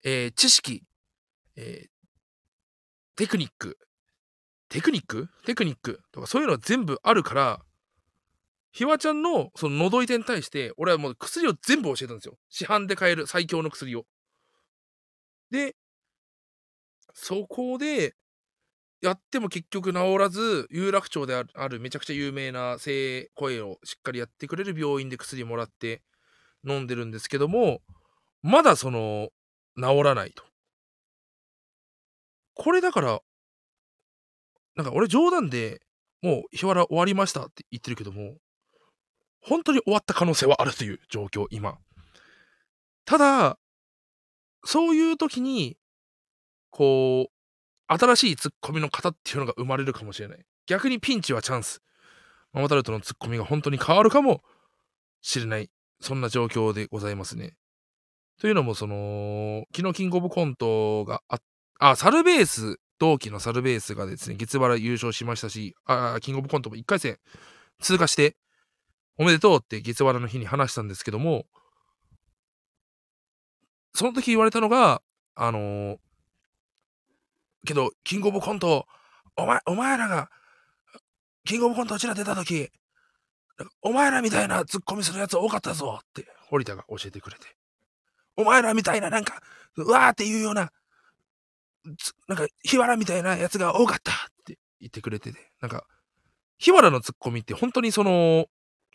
[0.03, 0.83] えー知識、
[1.57, 1.91] えー
[3.17, 3.77] テクニック、
[4.71, 5.27] テクニック？
[5.45, 7.59] テクニックとかそういうのは全部あるから、
[8.71, 12.37] ひわちゃんのその喉痛に対して、俺はもう薬を全部教えたんですよ。
[12.49, 14.05] 市販で買える最強の薬を。
[15.49, 15.75] で、
[17.13, 18.15] そこで、
[19.01, 26.01] やっても結局治らず、有楽町であるめちゃくちゃ有名な声、声をしっかりやってくれる病院で薬もらって
[26.65, 27.81] 飲んでるんですけども、
[28.41, 29.29] まだその、
[29.75, 30.45] 治らないと。
[32.53, 33.19] これだから、
[34.75, 35.81] なんか俺冗談で、
[36.21, 38.35] もう日原終わりましたって言ってるけども、
[39.41, 41.77] 本当に終わった可能性はあるという状況、今。
[43.05, 43.57] ただ、
[44.63, 45.77] そういう時に、
[46.69, 50.45] こう、新しいツッコミの方っていうのが生まれるかもしれない。
[50.67, 51.81] 逆にピンチはチャンス。
[52.53, 54.43] ママタルトのツッコミが本当に変わるかも
[55.21, 55.69] しれない。
[55.99, 57.55] そんな状況でございますね。
[58.39, 61.39] というのも、その、昨日キングオブコントがあ、
[61.79, 67.17] あ、サルベース、同期のサルベースがですね、月原優勝しましたし、あ、キングオブコントも1回戦
[67.79, 68.37] 通過して、
[69.17, 71.47] おめでとうって月原の日に話したんですけども、
[73.95, 75.01] その時言われたのが、
[75.33, 75.97] あのー、
[77.65, 78.85] けど、キングオブコント、
[79.35, 80.29] お前、お前らが、
[81.43, 82.69] キングオブコントうちら出た時、
[83.81, 87.47] お前らみたいなツッコミするやつ多かったぞって、堀田が教えてくれて。
[88.37, 89.41] お前らみたいななんか、
[89.75, 90.71] うわーっていうような、
[92.27, 94.15] なんか、日原みたいなやつが多かったっ
[94.45, 95.85] て言ってくれてて、なんか、
[96.57, 98.45] 日原のツッコミって本当にその、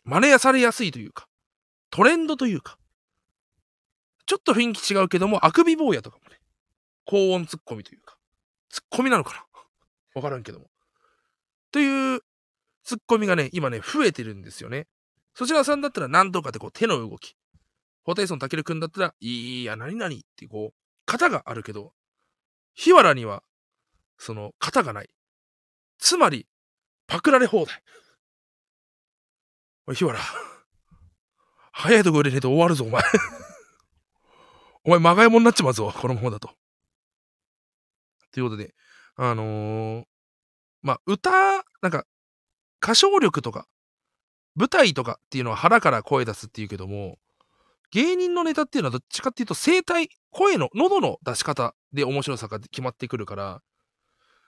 [0.03, 1.27] 真似されやすいというか、
[1.89, 2.77] トレンドというか、
[4.25, 6.39] ちょっと雰囲気違うけども、あくび坊やとかもね、
[7.05, 8.17] 高音ツッコミというか、
[8.69, 9.45] ツッコミなのかな？
[10.15, 10.67] わからんけども。
[11.71, 12.21] という
[12.83, 14.87] ツッコミがね、今ね、増えてるんですよね。
[15.33, 17.35] そちらさんだったら何とかってこう手の動き。
[18.03, 21.93] ホテイソンたけるくんだったら、いや、何々ってこう、型があるけど、
[22.77, 23.41] 日原には、
[24.19, 25.09] その、型がない。
[25.97, 26.47] つまり、
[27.07, 27.81] パクられ放題。
[29.87, 30.19] おい、日原。
[31.71, 33.01] 早いとこ入れねえと終わるぞ、お前。
[34.85, 36.51] お前、まがいもになっちまうぞ、このままだと。
[38.31, 38.75] ということで、
[39.15, 40.05] あのー、
[40.83, 41.31] まあ、歌、
[41.81, 42.05] なんか、
[42.81, 43.67] 歌唱力とか、
[44.55, 47.17] 舞台とかっていうのは腹から声出すっていうけども、
[47.91, 53.61] 芸人のネタっていうのはどっちかっていうと声帯、声の、喉の出し方で面白さが決まってくるから、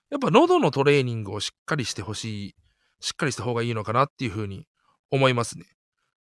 [0.09, 2.55] やっぱ喉のトレーニングをしっかりしてほしい、
[2.99, 4.67] しっかりした方がいいのかなっていうふうに
[5.11, 5.65] 思いますね。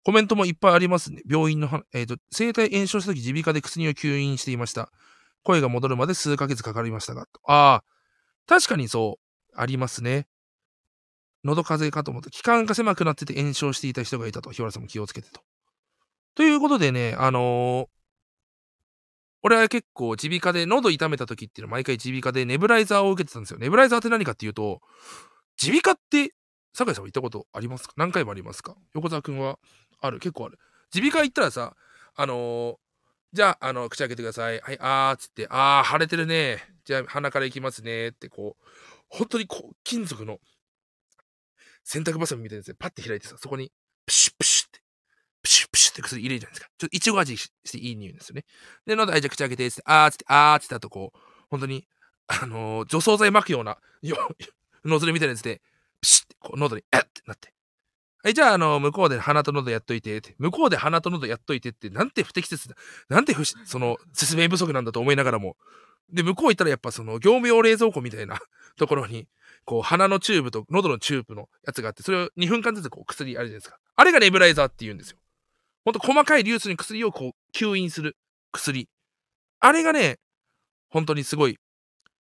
[0.04, 1.22] コメントもいっぱいありますね。
[1.28, 4.90] 病院の、えっ、ー、と、声帯炎症した時耳鼻科で薬を吸引していました。
[5.44, 7.26] 声が戻るまで数ヶ月かかりましたが。
[7.46, 7.84] ああ、
[8.46, 10.26] 確かにそう、ありますね。
[11.44, 14.50] 喉風邪かと思って、気管が狭くなってて炎症していた人がいたと。
[14.50, 15.40] 日原さんも気をつけてと。
[16.34, 17.86] ということでね、あのー、
[19.42, 23.58] 俺は結構耳鼻科で喉痛めた時っていうのは毎回耳鼻科でネブライザーを受けてたんですよ。
[23.58, 24.80] ネブライザーって何かっていうと、
[25.62, 26.34] 耳鼻科って
[26.74, 27.94] 酒井さんは行ったことありますか？
[27.96, 28.76] 何回もありますか？
[28.94, 29.58] 横澤くんは
[30.00, 30.58] ある結構ある。
[30.94, 31.74] 耳鼻科行ったらさ、
[32.14, 32.76] あのー、
[33.34, 34.60] じゃあ、あの、口開けてください。
[34.60, 36.58] はい、あーっつって、あー、腫れてるね。
[36.84, 38.08] じゃあ、鼻から行きますね。
[38.08, 38.64] って、こう、
[39.08, 40.38] 本当にこう、金属の
[41.82, 43.72] 洗濯バサミみたいなやつでパッて開いてさ、そこに、
[44.04, 44.51] プシュプシュ
[45.92, 46.70] って、薬入れるじゃないですか。
[46.78, 48.44] ちょっといちご味していい匂いですよね。
[48.86, 51.18] で、喉、はい、じゃ口開けて、つって、あーっつって、あーっつって、あとこう、
[51.50, 51.86] 本当に、
[52.26, 53.78] あのー、除草剤巻くような、
[54.84, 55.60] ノズルみたいなやつで、
[56.00, 57.52] プシュって、こう、喉に、えってなって。
[58.24, 60.34] はい、じゃあ、あの、向こうで鼻と喉やっといて、って。
[60.38, 62.76] 向こうで鼻と喉やっといてって、なんて不適切だ。
[63.08, 65.56] なんて不その、説明不足なんだと思いながらも。
[66.12, 68.38] で、向こう行ったらやっぱその、業務用冷蔵庫みたいな
[68.78, 69.26] ところに、
[69.64, 73.78] こう、鼻のチューブと喉のチューブのやつがあって、それを2分間ずつこう、薬あるじゃないですか。
[73.96, 75.18] あれがネブライザーって言うんですよ。
[75.84, 78.16] ほんと細かい粒子に薬をこう、吸引する
[78.52, 78.88] 薬。
[79.60, 80.18] あれがね、
[80.88, 81.58] 本当にすごい、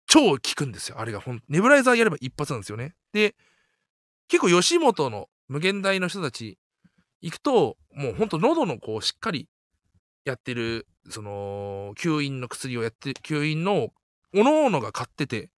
[0.07, 0.99] 超効くんですよ。
[0.99, 2.95] あれがほん、ネブライザーやれば一発なんですよね。
[3.13, 3.35] で、
[4.27, 6.57] 結構吉本の無限大の人たち
[7.21, 9.47] 行くと、もうほんと喉のこうしっかり
[10.25, 13.89] やってる、その、吸引の薬をやって、吸引の、
[14.33, 15.49] おのおのが買ってて、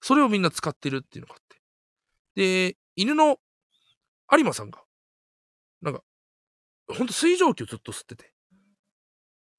[0.00, 1.60] それをみんな使ってるっていうのがあって。
[2.70, 3.38] で、犬の
[4.32, 4.82] 有馬さんが、
[5.82, 6.02] なんか、
[6.94, 8.32] ほんと水蒸気をずっと吸ってて、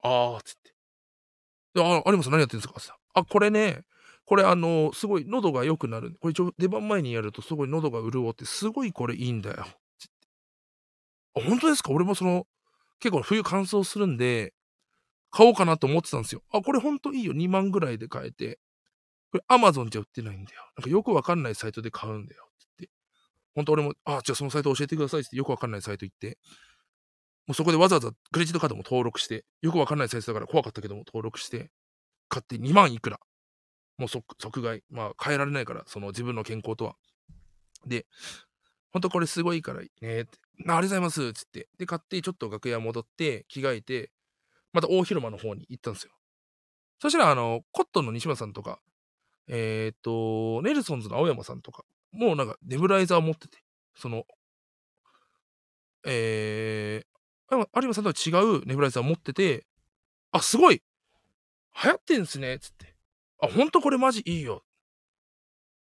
[0.02, 0.74] あーっつって。
[1.74, 3.82] で、あ、有馬さん何やってるんですかさ、あ、これね、
[4.24, 6.16] これあの、すごい喉が良くなる。
[6.20, 9.66] これ一応出番前にやるとすごい喉が潤って、すごいこれいいんだよ。
[11.34, 11.92] あ、本当ですか？
[11.92, 12.46] 俺もその、
[13.00, 14.54] 結構冬乾燥するんで、
[15.30, 16.42] 買おうかなと思ってたんですよ。
[16.52, 17.32] あ、これほんといいよ。
[17.32, 18.58] 2万ぐらいで買えて。
[19.32, 20.60] これ Amazon じゃ売ってないんだよ。
[20.76, 22.44] なんかよくわかんないサイトで買うんだよ。
[22.44, 22.94] って言って。
[23.54, 26.38] ほんと俺も、あ、じゃあそのサイト教えてくださいってよくわかんないサイト行って。
[27.46, 31.70] もうそこでわざわざクレジットカードも登録して、よくわかんないサイトだから怖かったけども登録して、
[32.28, 33.18] 買って2万いくら。
[33.98, 34.82] もう即即買い。
[34.90, 36.96] まあ変えられないから、その自分の健康とは。
[37.86, 38.06] で、
[38.92, 40.38] ほんとこれすごいからねって。
[40.58, 41.68] ありがとうございますつって。
[41.78, 44.10] で、買ってちょっと楽屋戻って着替えて、
[44.72, 46.12] また大広間の方に行ったんですよ。
[47.00, 48.80] そしたら、あの、コットンの西村さんとか、
[49.48, 53.58] えっ、ー、と、ネルソンズの青山さんとか、もうなんかネブライザー持ってて、
[53.96, 54.24] その、
[56.06, 57.06] えー、
[57.58, 59.66] 有馬さんとは違うネブライザー持ってて、
[60.30, 60.82] あ、すごい
[61.84, 62.94] 流行ってんすねつって。
[63.40, 64.62] あ、ほんとこれマジいいよ。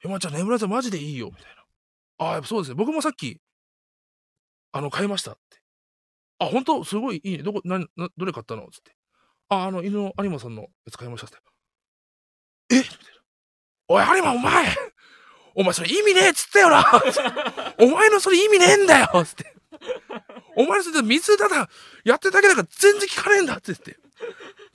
[0.04, 1.28] え、まあ、じゃあネブライザーマジでいいよ。
[1.28, 2.28] みたいな。
[2.28, 2.76] あ、やっぱそうですね。
[2.76, 3.40] 僕もさっき、
[4.72, 5.62] あの、買いましたって。
[6.40, 7.44] あ、本当すごいいいね。
[7.44, 7.86] どこ、な、な、
[8.18, 8.64] どれ買ったの？
[8.72, 8.96] つって。
[9.50, 11.38] あ、あの、犬の有馬さんのやつ買いましたって。
[12.72, 12.78] え？
[12.78, 12.98] みたいな。
[13.90, 14.66] おい、有馬、お前
[15.56, 16.86] お前それ意味ねえっつったよな
[17.80, 19.54] お前のそれ意味ねえんだよつって。
[20.56, 21.70] お前のそれ水だだ、
[22.04, 23.98] やってるだけだから全然聞かねえんだって言って。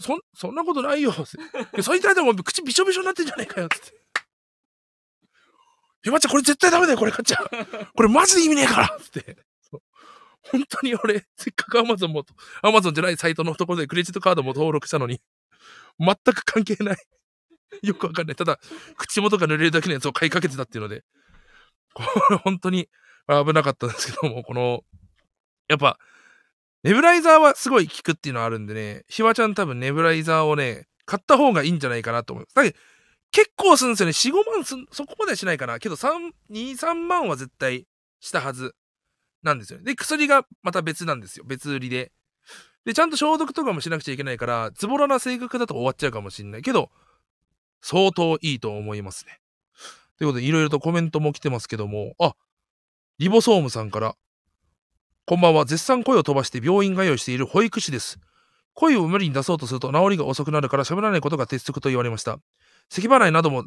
[0.01, 1.13] そん、そんなことないよ。
[1.13, 3.69] つってそいつらでも口びしょびしょになってんじゃねえかよ。
[3.69, 4.07] つって。
[6.03, 7.49] ひまちゃんこれ絶対ダメだよ、これ買っちゃう。
[7.95, 9.37] これマジで意味ねえからつって。
[10.53, 12.25] 本当に俺、せっかくアマゾンも、
[12.63, 15.21] アマゾンじゃないサイトのところでクレジットカードも登録したのに、
[15.99, 16.97] 全く関係ない。
[17.83, 18.37] よくわかんない。
[18.37, 18.59] ただ、
[18.97, 21.05] 口元が濡れるだけのやつを買いかけてたっていうので、
[21.95, 22.89] これ本当に
[23.29, 24.85] 危なかったんですけども、この、
[25.69, 25.99] やっぱ、
[26.85, 32.55] ネブライザーはすごい効くっていうのはあるんでね、ひわちゃん多分ネブライザーをね、買った方がいいんじゃないかなと思います。
[32.55, 32.77] だけど
[33.33, 34.13] 結構するんですよね。
[34.13, 35.79] 4、5万すん、そこまではしないかな。
[35.79, 37.87] けど3、2、3万は絶対
[38.21, 38.75] したはず
[39.43, 39.85] なんですよね。
[39.85, 41.45] で、薬がまた別なんですよ。
[41.47, 42.13] 別売りで。
[42.85, 46.91] で、ちゃんと消毒とかもしなくちゃいけないから、ズボラな性格だと終わっちゃうかもしんないけど、
[47.89, 49.39] 相当いいと思いますね。
[50.19, 52.35] ということで、いろいろとコメントも来てますけども、あ、
[53.21, 54.17] リボソームさんから、
[55.25, 55.65] こんばんは。
[55.65, 58.19] 絶賛声を飛ばして病院通いしている保育士です。
[58.75, 62.41] 声を無理に出そうとすると治りが遅くなるから喋らないことが鉄則と言われました。
[62.91, 63.63] 咳払いなども、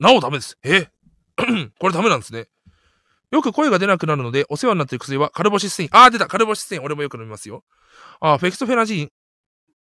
[0.00, 0.56] なおダメです。
[0.64, 0.88] え？
[1.78, 2.48] これダメなんですね。
[3.30, 5.88] よく声が出なくなるので、お世話になっている薬はカルボシステイン。
[5.92, 6.82] あー、出たカルボシステイン。
[6.82, 7.62] 俺もよく飲みますよ。
[8.20, 9.10] あー、フェクトフェナジン。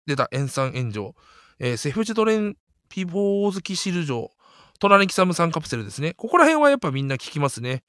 [0.06, 1.14] 出た塩酸炎上。
[1.60, 2.56] えーセフジドレン
[2.94, 4.30] ピボーズキシル錠。
[4.78, 6.14] トラネキサム酸カプセルですね。
[6.14, 7.82] ここら辺はやっぱみんな効きますね。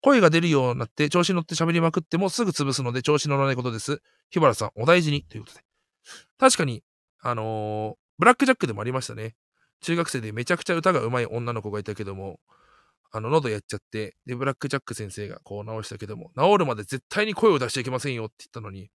[0.00, 4.02] 声が出るようになって調子に乗って喋りまくってもすぐ潰すので調子乗らないことです。
[4.30, 5.22] 日原さん、お大事に。
[5.22, 5.60] ということで。
[6.40, 6.82] 確かに、
[7.20, 9.36] あのーブラックジャックでもありましたね。
[9.80, 12.40] 中学生でめちゃくちゃ歌が上手い女の子がいたけども、
[13.12, 18.90] あの、喉やっちゃって、で、ブラックジャック先生がこう直したけども、治るまで絶対に声を出しちゃいけませんよって言ったのに、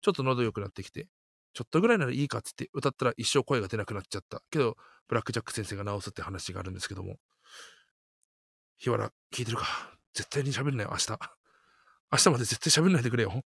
[0.00, 1.08] ちょっと喉良くなってきて、
[1.54, 4.42] ちょっとぐらいならいいかっつって歌ったら一生声が出なくなっちゃった。
[4.50, 4.76] けど、
[5.08, 7.16] ブラックジャック先生が直すって話があるんですけども、
[8.78, 9.66] 日原、聞いてるか？
[10.14, 11.18] 絶対に喋るないよ、明日。
[12.12, 13.42] 明日まで絶対喋んないでくれよ。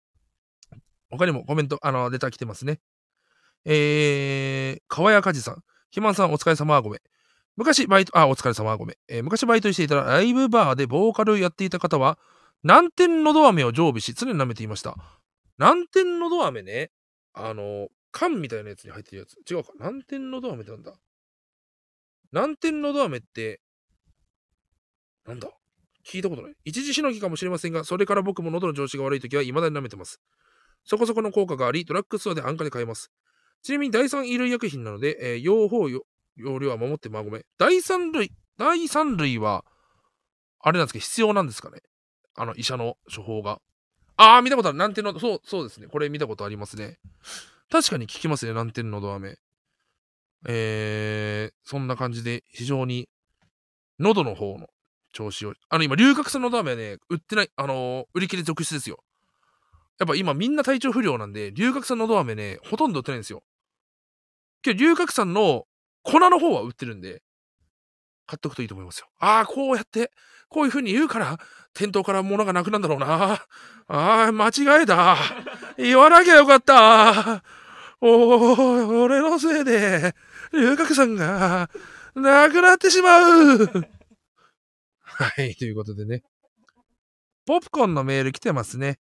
[1.09, 2.79] 他にもコメント、あの、出た来てますね。
[3.65, 5.63] えー、川谷梶さん。
[5.89, 6.99] ひまんさん、お疲れ様はごめん。
[7.55, 8.95] 昔バイト、あ、お疲れ様はごめん。
[9.07, 12.19] えー昔バイトしていたらライブバーでボーカルをやっていた方は、
[12.63, 14.95] 南天のど飴を常備し、常に舐めていました。
[15.57, 16.91] 南天のど飴ね、
[17.39, 19.35] あの、缶みたいなやつに入ってるやつ。
[19.49, 19.71] 違うか。
[19.79, 20.93] 南天のど飴ってなんだ
[22.31, 23.61] 南天のど飴って、
[25.25, 25.49] なんだ？
[26.05, 26.53] 聞いたことない。
[26.63, 30.21] 一時しのぎかもしれませんが、それから僕も喉の調子が悪い時は未だに舐めてます。
[30.85, 33.11] そこそこの効果があり、ドラッグストアで安価で買えます。
[33.61, 36.03] ちなみに第3衣類薬品なので、えー用法よ
[36.37, 37.43] 用量は守ってまごめ。
[37.57, 39.65] 第3類、第3類は、
[40.59, 41.79] あれなんですか、必要なんですかね
[42.35, 43.59] あの、医者の処方が。
[44.17, 44.75] ああ、見たことある。
[44.75, 45.87] 南天の、そう、そうですね。
[45.87, 46.97] これ見たことありますね。
[47.71, 49.37] 確かに効きますね、南天のど飴。
[50.47, 53.07] えー、そんな感じで、非常に、
[53.99, 54.67] 喉の方の
[55.13, 55.53] 調子を。
[55.69, 58.99] あの、今、龍角散のど飴ね、売ってない、あのー売り切れ続出ですよ。
[59.99, 63.43] やっぱ今みんな体調不良なんで、龍角散のど飴ね、ほとんど売ってないんですよ。
[64.61, 65.65] けど、龍角散の
[66.03, 67.21] 粉の方は売ってるんで、
[68.27, 69.07] 買っとくといいと思いますよ。
[69.19, 70.11] ああ、こうやって、
[70.49, 71.39] こういう風に言うから、
[71.73, 73.45] 店頭から物がなくなんだろうな。
[73.87, 75.17] ああ、間違えた。
[75.77, 77.43] 言わなきゃよかった。
[78.01, 80.13] おー、俺のせいで、
[80.53, 81.69] 龍角散が、
[82.15, 83.67] なくなってしまう。
[85.01, 86.23] はい、ということでね。
[87.45, 88.99] ポップコーンのメール来てますね。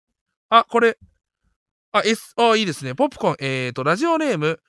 [0.50, 0.98] あ、これ、
[1.92, 2.94] あ、S、あ、いいですね。
[2.94, 4.60] ポップコーン、えーと、ラジオネーム、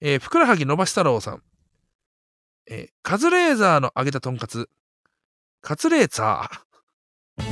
[0.00, 1.42] えーふくらはぎ伸ばし太郎さん。
[2.68, 4.68] えーカズレーザーの揚げたとんかつ。
[5.60, 7.42] カツレーザー？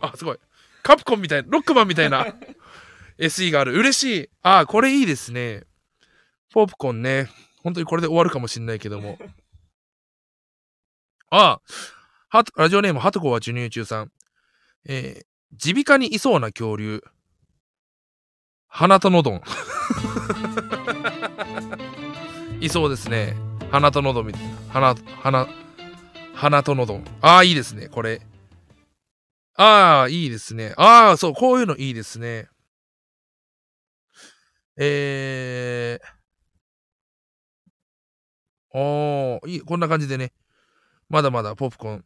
[0.00, 0.38] あ、すごい。
[0.82, 2.26] カプコンみたいな、ロックマンみたいな
[3.18, 3.72] SE がある。
[3.72, 4.30] 嬉しい。
[4.42, 5.64] あ、これいいですね。
[6.52, 7.28] ポップコーンね。
[7.62, 9.18] 本当にこれで終わるかもしんないけども。
[11.30, 11.60] あ、
[12.28, 14.12] はとラジオネーム、ハトコは授乳中さん。
[14.88, 17.02] えー、耳鼻科にいそうな恐竜。
[18.76, 19.40] 鼻とのどん。
[22.60, 23.34] いそうですね。
[23.70, 24.54] 鼻とのどみたいな。
[24.68, 25.48] 鼻、鼻、
[26.34, 27.04] 鼻とのどん。
[27.22, 27.88] ああ、いいですね。
[27.88, 28.20] これ。
[29.54, 30.74] ああ、いいですね。
[30.76, 32.50] ああ、そう、こういうのいいですね。
[34.76, 38.78] えー。
[38.78, 40.34] おー、いい、こんな感じでね。
[41.08, 42.04] まだまだポップコーン、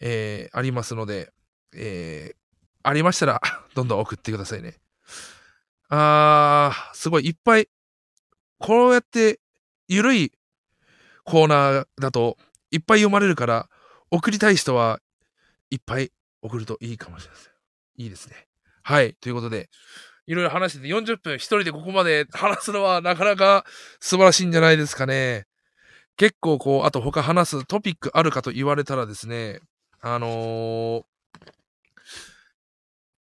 [0.00, 1.32] えー、ありますので、
[1.72, 2.36] えー、
[2.82, 3.40] ありましたら、
[3.76, 4.80] どんどん送ってくださいね。
[5.90, 7.68] あー、すごい、いっぱい、
[8.58, 9.40] こうやって、
[9.88, 10.32] ゆるい
[11.24, 12.38] コーナーだと
[12.70, 13.68] いっぱい読まれるから、
[14.10, 15.00] 送りたい人は
[15.70, 16.12] いっぱい
[16.42, 17.52] 送るといいかもしれません。
[17.96, 18.46] いいですね。
[18.82, 19.14] はい。
[19.14, 19.68] ということで、
[20.26, 23.64] いろいろ話してて40分一人でここまで話すのはなかなか
[23.98, 25.46] 素晴らしいんじゃないですかね。
[26.16, 29.60] 結構こう、あと他話すトピックあるかと言われたらですね、
[30.00, 31.02] あのー、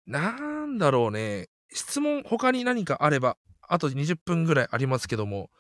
[0.07, 5.51] なんだろうね、質問他に何かあれば、あと20分ぐらいありますけども、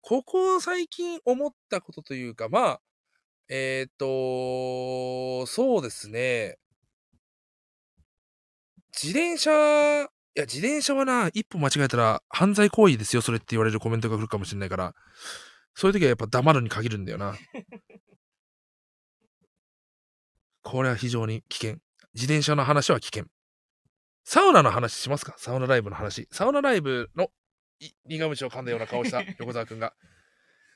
[0.00, 2.80] ここ最近思ったことというか、まあ、
[3.48, 6.58] えっ、と、そうですね。
[8.92, 9.50] 自転車、
[10.02, 10.04] い
[10.34, 14.94] や、自転車はな、一歩間違えたら犯罪行為ですよ、それって言われるコメントが来るかもしれないから、
[15.74, 17.34] そういう時はやっぱ黙るに限るんだよな。
[20.62, 21.78] これは非常に危険。
[22.14, 23.26] 自転車の話は危険。
[24.24, 25.34] サウナの話しますか？
[25.36, 26.28] サウナライブの話。
[26.30, 27.28] サウナライブの
[27.80, 29.94] い苦虫を噛んだような顔した 横澤くんが。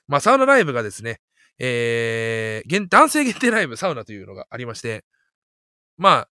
[0.08, 1.20] まあ、サウナライブがですね、
[1.58, 5.04] えー、限男性限定ライブ、サウナというのがありまして、
[5.96, 6.28] まあ、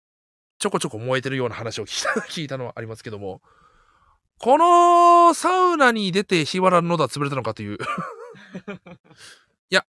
[0.58, 3.42] ちょこちょこ燃えてるような話を聞いた聞いたのはありますけども、
[4.38, 7.78] このサウナに出て日原の喉は潰れたのかという。
[9.70, 9.84] いや、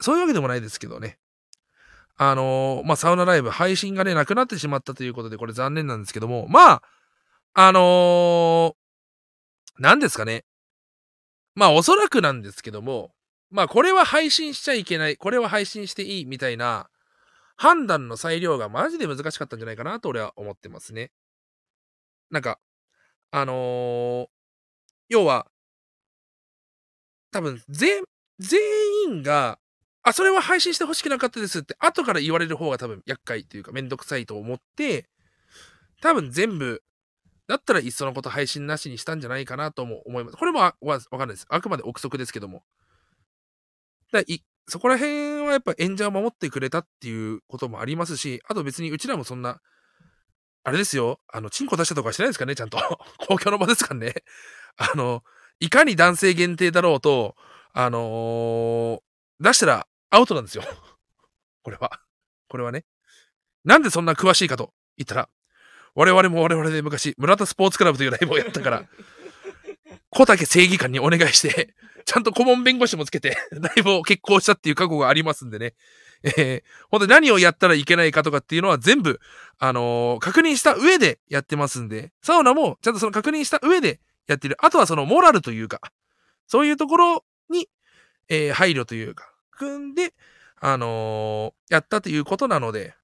[0.00, 1.18] そういうわけでもないですけどね。
[2.30, 6.82] あのーまあ、サウナライブ配信がね、なくなってしまったということで、これ残念なんですけども、まあ、
[7.54, 8.74] あのー、
[9.78, 10.44] 何ですかね。
[11.54, 13.10] まあ、おそらくなんですけども、
[13.50, 16.88] まあ、これは配信しちゃいけない、これは配信していいみたいな
[17.56, 21.10] 判断の裁量がマジで難しかったんじゃないかなと俺は思ってますね。
[22.30, 22.58] なんか、
[23.30, 24.26] あのー
[25.08, 25.46] 要は、
[27.32, 28.04] 多分、全、
[28.38, 28.60] 全
[29.08, 29.58] 員が、
[30.04, 35.08] あ、それは配信してほしくなかったですって、後から言われる方が多分厄介というかめんどくさいと思って、
[36.00, 36.82] 多分全部、
[37.48, 40.36] だったらいっそのこと配信なしにしたんじゃないかなとも思います。
[40.36, 41.46] これもわわかんないです。
[41.50, 42.62] あくまで憶測ですけども。
[44.12, 49.60] だいそこら辺はやっぱ演者を守ってくれたっていうこともありますし、あと別にうちらもそんな、
[50.64, 52.78] あれですよ、あの、チンコ出したとかしてないですかね、ちゃんと。
[53.28, 54.14] 公共の場ですからね？
[54.76, 55.24] あの、
[55.58, 57.36] いかに男性限定だろうと、
[57.72, 59.00] あのー
[59.40, 60.62] 出したらアウトなんですよ。
[61.64, 62.00] これは。
[62.48, 62.84] これはね。
[63.64, 65.28] なんでそんな詳しいかと言ったら、
[65.94, 68.84] 我々も我々で昔、村田スポーツクラブというライブをやったから、
[70.10, 75.74] 小竹正義官にお願いして、ちゃんと顧問弁護士もつけて、ライブを決行したっていう過去がありますんでね。
[76.24, 79.20] えー、本当に何をやったらいけないかとかっていうのは全部、
[79.58, 84.56] あのー確認した上でやってますんで、サウナもちゃんとその確認した上でやってる。
[84.60, 85.80] あとはそのモラルというか、
[86.46, 87.68] そういうところに、
[88.28, 89.31] えー配慮というか、
[89.62, 90.14] 組んで、
[90.60, 92.94] あのーやったということなので、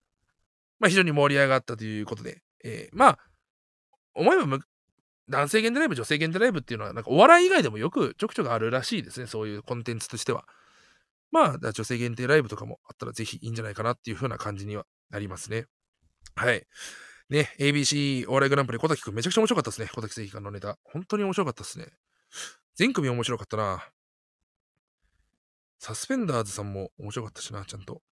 [0.78, 3.18] まあ非常に盛り上がったということで、えーまあ、
[4.14, 4.58] 思えば
[5.28, 10.44] 男性限定ライブ、女性限定ライブっていうのは、なんかお笑い以外でもよくちょくちょくあるらしいですね、そういうコンテンツとしては。
[11.30, 15.66] まあ、女性限定ライブとかもあったらぜひいいんじゃないかなっていう風な感じにはなりますね。
[16.34, 16.66] はい。
[17.28, 19.90] ね、ABC お笑いグランプリ、小滝くんめちゃくちゃ面白かったですね。
[19.94, 20.78] 小滝正義感のネタ。
[20.82, 21.88] 本当に面白かったですね。
[22.76, 23.84] 全組面白かったな。
[25.78, 28.02] サスペンダーズさんも面白かったしな、ちゃんと。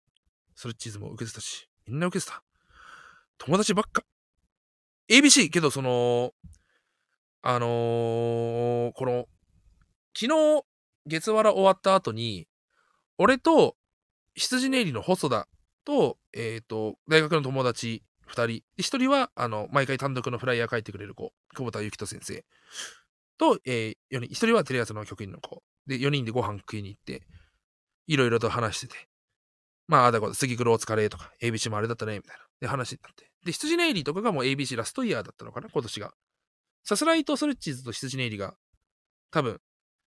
[0.54, 2.42] ストレッチーズも受けてたし、みんな受けてた。
[3.38, 4.02] 友達ばっか。
[5.08, 6.32] ABC、けどその、
[7.42, 9.26] あのーこの、
[10.18, 10.64] 昨日、
[11.06, 12.48] 月わら終わった後に、
[13.18, 13.76] 俺と、
[14.34, 15.48] 羊ネイリの細田
[15.84, 18.46] と、えっ、と、大学の友達2人。
[18.46, 22.44] で1人は、あの、毎回単独のフライヤー書いてくれる子、久保田幸人先生。
[23.38, 24.26] と、えー、4人。
[24.26, 25.62] 1人はテレ朝の局員の子。
[25.86, 27.22] で、4人でご飯食いに行って、
[28.06, 29.08] いろいろと話してて。
[29.88, 32.42] まあ、あだこだ、次来るお疲れとか、ABC もあれだったね、みたいな。
[32.60, 33.30] で、話になって。
[33.44, 36.12] で、羊ネイリーとかがもう ABC ラストイヤーだったのかな、今年が。
[36.82, 38.54] さすらいとストレッチーズと羊ネイリーが、
[39.30, 39.60] 多分、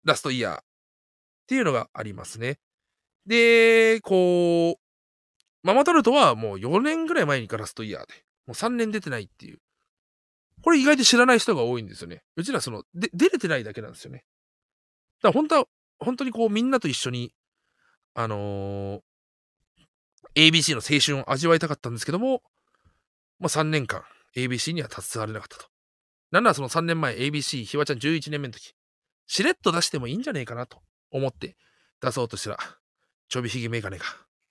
[0.05, 0.63] ラストイヤーっ
[1.47, 2.59] ていうのがありますね。
[3.25, 4.89] で、こう、
[5.61, 8.13] ママタルトはもう4年ぐらい前にがラストイヤーで、
[8.47, 9.59] もう3年出てないっていう。
[10.63, 12.23] これ意外と知らない人が多いんですよね。
[12.35, 14.23] うちらその、で、出れてないだけなんですよね。
[15.21, 15.65] だから本当は、
[15.99, 17.33] 本当にこうみんなと一緒に、
[18.13, 19.01] あのー
[20.35, 22.43] ABC の青春を味わいたかったんですけども、
[23.39, 24.03] まあ3年間
[24.35, 25.69] ABC には携われなかったと。
[26.31, 28.73] なんならその3年前 ABC ひわちゃん11年目の時、
[29.25, 30.81] しれっと出してもいいんじゃねえかなと
[31.11, 31.55] 思って
[32.01, 32.57] 出そうとしたら、
[33.27, 34.05] ちょびひげメガネが、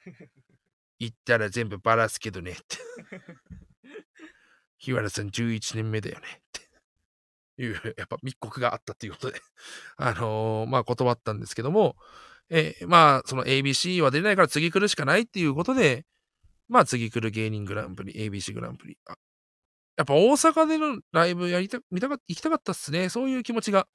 [0.98, 2.78] 言ったら全部バラすけどねって。
[4.78, 6.40] 日原さん11年目だよねっ
[7.56, 9.40] ていう、やっぱ密告があったっていうことで、
[9.96, 11.96] あのーまあ断ったんですけども、
[12.50, 16.04] えーまあその ABC は出れないから次来るしかないっていうことで、
[16.68, 18.98] まあ次来る芸人グランプリ、ABC グランプリ。
[19.96, 23.08] やっぱ大阪でのライブやりた、見たか、行きたかったっすね。
[23.08, 23.88] そういう気持ちが、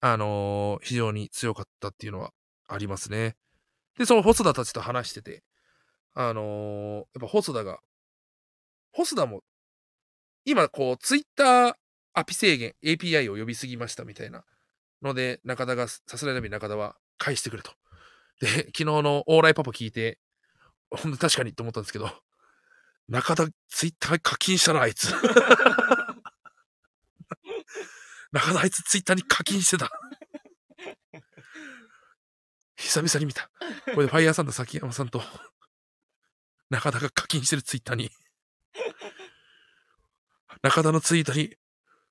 [0.00, 2.32] あのー非常に強かったっていうのは
[2.68, 3.36] ありますね。
[3.98, 5.42] で、その細田たちと話してて、
[6.14, 7.78] あのーやっぱ細田が、
[8.92, 9.42] 細田も、
[10.44, 11.74] 今こう、ツイッター
[12.14, 14.44] アピ制限、API を呼びすぎましたみたいな
[15.02, 17.72] ので、中田が、さすらいラビ中田は返してくれと。
[18.40, 20.18] で、 昨日のオーライパパ聞いて、
[20.90, 22.10] ほんと確かにと思ったんですけど、
[23.08, 25.12] 中田ツイッター課金したな、あいつ。
[28.32, 29.90] 中田あいつツイッターに課金してた。
[32.76, 33.50] 久々に見た。
[33.94, 35.22] これでファイヤーサンダー崎山さんと
[36.72, 38.10] 中田が課金してるツイッターに、
[40.62, 41.54] 中田のツイートに、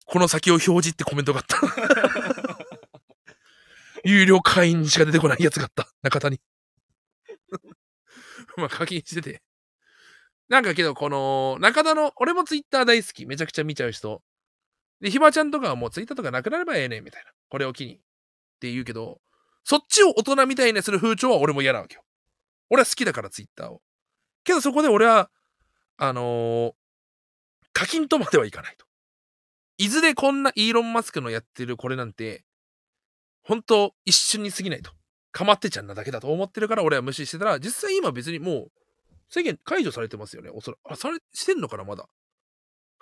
[0.05, 2.70] この先を表示ってコメントがあった。
[4.03, 5.87] 有料会員しか出てこないやつがあった。
[6.01, 6.39] 中田に。
[8.57, 9.41] まあ課金してて。
[10.49, 13.25] なんかけど、この、中田の、俺もツイッター大好き。
[13.25, 14.21] めちゃくちゃ見ちゃう人。
[14.99, 17.31] で、ひばちゃんとかはもうツイッターとかなくなればええねん、みたいな。
[17.49, 17.95] これを機に。
[17.95, 17.99] っ
[18.59, 19.21] て言うけど、
[19.63, 22.03] そっちを大人みたいにする風潮は俺も嫌なわけよ。
[22.69, 23.81] 俺は好きだから、ツイッターを。
[24.43, 25.31] けどそこで俺は、
[25.97, 26.73] あのー
[27.73, 28.85] 課金とまではいかないと。
[29.77, 32.43] いずれこんなイーロン・マスクのやってるこれなんて、
[33.43, 34.91] 本当一瞬に過ぎないと。
[35.31, 38.71] かまってちゃんなだけだと思ってるから俺は無視してたら、実際今別にもう
[39.29, 40.49] 制限解除されてますよね。
[40.53, 40.91] おそらく。
[40.91, 42.07] あ、され、してんのかなまだ。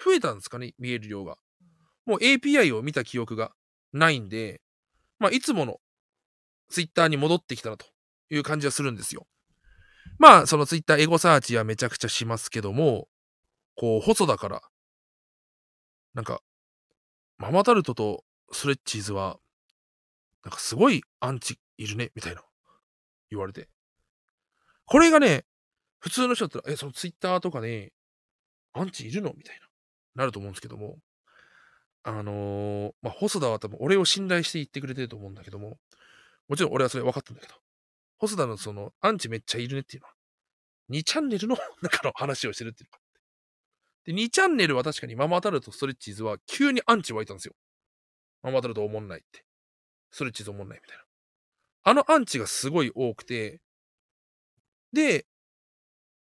[0.04, 1.38] 増えたんですかね見える量が。
[2.06, 3.52] もう API を見た記憶が
[3.94, 4.62] ないんで、
[5.18, 5.78] まあいつもの
[6.70, 7.88] Twitter に戻ってきたなと
[8.30, 9.28] いう感じはするんですよ。
[10.18, 13.08] まあその Twitter エゴサーチはめちゃくちゃしますけども、
[13.76, 14.62] こう細だから、
[16.14, 16.42] なんか、
[17.38, 19.40] ママタルトとストレッチーズは、
[20.44, 22.42] なんかすごいアンチいるね、みたいな
[23.30, 23.70] 言われて。
[24.86, 25.46] これがね、
[26.00, 27.92] 普通の人だったら、え、そのツイッターとかね、
[28.74, 29.34] アンチいるの？
[29.36, 29.68] みたいな、
[30.16, 30.98] なると思うんですけども、
[32.04, 35.78] あのーまあ、細田は多分俺を信頼して言ってくれてると思うんだけども、
[36.48, 37.54] もちろん俺はそれ分かったんだけど、
[38.18, 40.14] 細田のその、アンチめっちゃいるねっていうのは、
[40.90, 44.12] 2チャンネルの 中の話をしてるっていうのがあって。
[44.14, 47.56] で、2チャンネルは確かにママタルト、ストレッチーズは急にアンチ湧いたんですよ。
[48.42, 49.46] ママタルトおもんないって。
[50.12, 51.04] ストレッチーズおもんないみたいな。
[51.84, 53.62] あのアンチがすごい多くて、
[54.94, 55.26] で、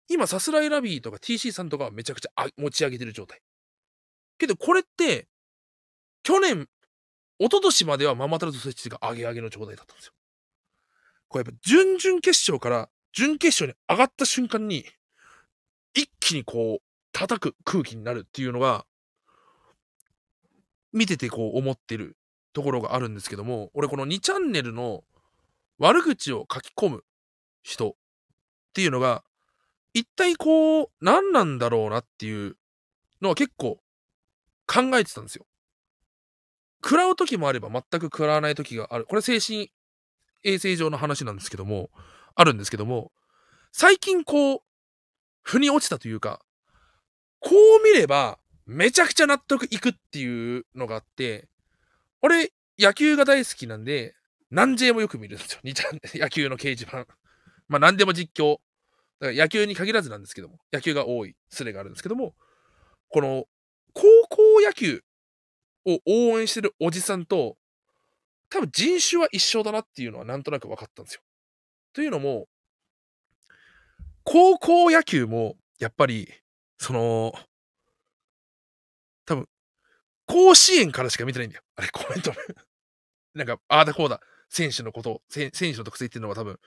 [0.09, 3.41] 今、さすらいラビーとか TC さんとかはめちゃくちゃ持ち上げてる状態。
[4.39, 5.29] けど、これって、
[6.23, 6.69] 去年、
[7.39, 10.13] 一昨年まではママタルトストレッチが上げ上げの状態だったんですよ。
[11.29, 14.85] これやっぱ、準々決勝から準決勝に上がった瞬間に、
[15.95, 18.85] 一気にこう、叩く空気になるっていうのが、
[20.93, 22.17] 見ててこう思ってる
[22.53, 25.05] ところがあるんですけども、俺この2チャンネルの
[25.79, 27.05] 悪口を書き込む
[27.63, 27.95] 人っ
[28.75, 29.23] ていうのが、
[29.95, 32.57] 一体こう、何なんだろうなっていう
[33.21, 33.79] のは結構
[34.67, 35.47] 考えてたんですよ。
[36.83, 39.05] 食らう時もあれば全く食らわない時がある。
[39.05, 39.71] これ精神
[40.45, 41.91] 衛生上の話なんですけども、
[42.35, 43.13] あるんですけども、
[43.73, 44.63] 最近こう、
[45.43, 46.41] 腑に落ちたというか、
[47.41, 51.49] こう見れば、めちゃくちゃ納得いくっていうのがあって、
[52.23, 54.15] 俺、野球が大好きなんで、
[54.51, 55.61] 何 J もよく見るんですよ。
[55.65, 57.07] 2ちゃん、野球の掲示板。
[57.69, 58.59] まあ何でも実況。
[59.21, 62.35] だから野球に限らずなんですけども、野球が多いスレがあるんですけども、
[63.11, 63.45] この、
[63.93, 65.03] 高校野球
[65.85, 67.57] を応援してるおじさんと、
[68.49, 71.21] 多分人種は一緒だなっていうのはなんとなく分かったんですよ。
[71.93, 72.49] というのも、
[74.25, 76.29] 高校野球も、やっぱり、
[76.79, 77.33] その、
[80.31, 81.65] 甲子園からしか見てないんだよ。
[81.75, 82.33] あれ、コメント。
[83.35, 86.61] なんか、ああだこうだ、選手のこと、選手の特性っていうのは多分、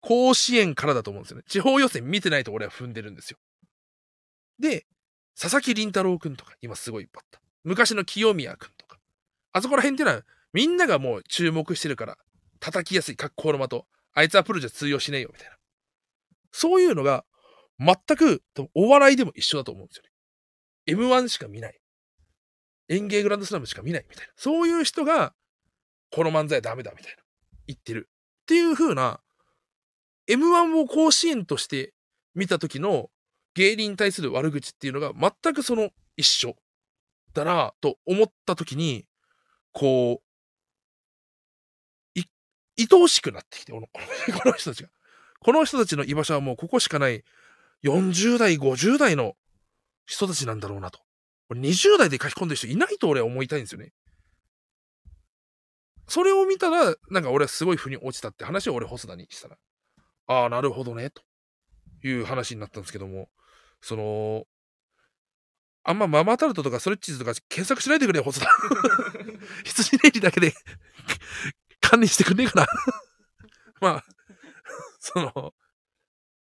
[0.00, 1.44] 甲子園からだと思うんですよね。
[1.46, 3.38] 地方予選見てないと俺は踏んでるんですよ。
[4.58, 4.86] で、
[5.38, 7.40] 佐々木麟太郎くんとか、今すごいいっぱいあった。
[7.62, 8.98] 昔の清宮くんとか。
[9.52, 12.18] あそこら辺っていうのは、みんながもう注目してるから、
[12.58, 13.84] 叩きやすい格好の的。
[14.12, 15.56] あいつはプロじゃ通用しねえよ、みたいな。
[16.52, 17.24] そういうのが、
[17.78, 18.42] 全く、
[18.74, 20.10] お笑いでも一緒だと思うんですよね。
[20.86, 21.80] M1 しか見ない。
[22.88, 24.32] 演芸グランドスラムしか見ないみたいな。
[24.36, 25.34] そういう人が、
[26.10, 27.22] この漫才はダメだみたいな。
[27.66, 28.08] 言ってる。
[28.42, 29.20] っていう風な、
[30.28, 31.92] M1 を甲子園として
[32.34, 33.10] 見た時の
[33.54, 36.56] 芸人に対する悪口っていうのが全くその一緒
[37.34, 39.06] だなと思った時に、
[39.72, 40.20] こ
[42.16, 42.24] う、い、
[42.78, 44.00] 愛おしくなってきて、この こ
[44.48, 44.90] の人たちが。
[45.40, 47.22] この人たちの居場所はもうここしかない
[47.84, 49.36] 40代、50代の
[50.06, 51.03] 人たちなんだろうなと。
[51.48, 53.92] これ20代で書き込んでる人いないと俺は思いたいんですよね。
[56.06, 59.56] それを見たら、なんか俺はすごい腑に落ちたって話を俺、細田にしたら、
[60.26, 61.22] ああ、なるほどね、と
[62.02, 63.28] いう話になったんですけども、
[63.80, 64.44] その、
[65.82, 68.48] あんまママタルトとかストレッチーズとか検索しないでくれよ、細田。
[69.64, 70.54] 羊ネイリだけで
[71.80, 72.66] 管理してくんねえかな。
[73.80, 74.04] まあ、
[74.98, 75.54] その、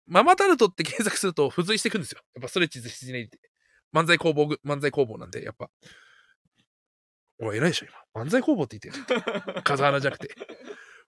[0.06, 2.22] ママタルトって検索すると付随していくんですよ。
[2.36, 3.40] やっぱストレッチーズ羊ネイリって。
[3.94, 5.70] 漫才工房ぐ、漫才工房なんで、やっぱ。
[7.40, 8.24] おい、偉いでしょ、今。
[8.24, 9.22] 漫才工房って言ってる。
[9.64, 10.36] 風穴じゃなくて。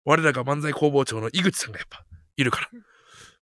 [0.06, 2.06] 我らが漫才工房長の井口さんがやっぱ、
[2.36, 2.70] いるから。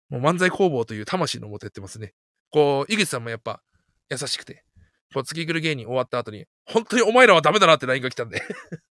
[0.09, 2.15] もう漫才工房という魂のもとやってますね。
[2.51, 3.63] こう、井口さんもやっぱ、
[4.11, 4.65] 優しくて。
[5.13, 8.43] こう、月来る芸人終わった後に、本当にお前らはダメだなって LINE が来たんで。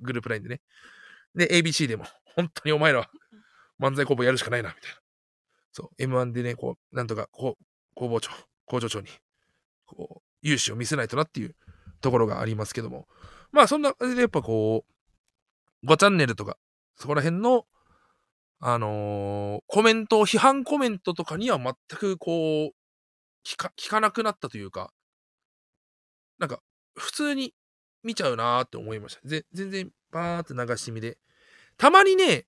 [0.00, 0.60] グループ LINE でね。
[1.34, 3.10] で、ABC でも、本当にお前らは
[3.80, 5.00] 漫才工房やるしかないな、みたいな。
[5.72, 7.64] そう、M1 でね、こう、なんとか、こう、
[7.94, 8.30] 工房長、
[8.64, 9.08] 工場長に、
[9.96, 11.56] こう、勇姿を見せないとなっていう
[12.00, 13.08] ところがありますけども。
[13.50, 14.84] まあ、そんな感じで、やっぱこ
[15.82, 16.56] う、5チャンネルとか、
[16.96, 17.66] そこら辺の、
[18.60, 22.70] あのーコメント、批判コメントとかには全くこう、
[23.46, 24.92] 聞か、聞かなくなったというか、
[26.38, 26.60] なんか、
[26.96, 27.54] 普通に
[28.02, 29.28] 見ちゃうなーって思いました。
[29.28, 31.18] ぜ全然、バーって流し見で。
[31.76, 32.46] たまにね、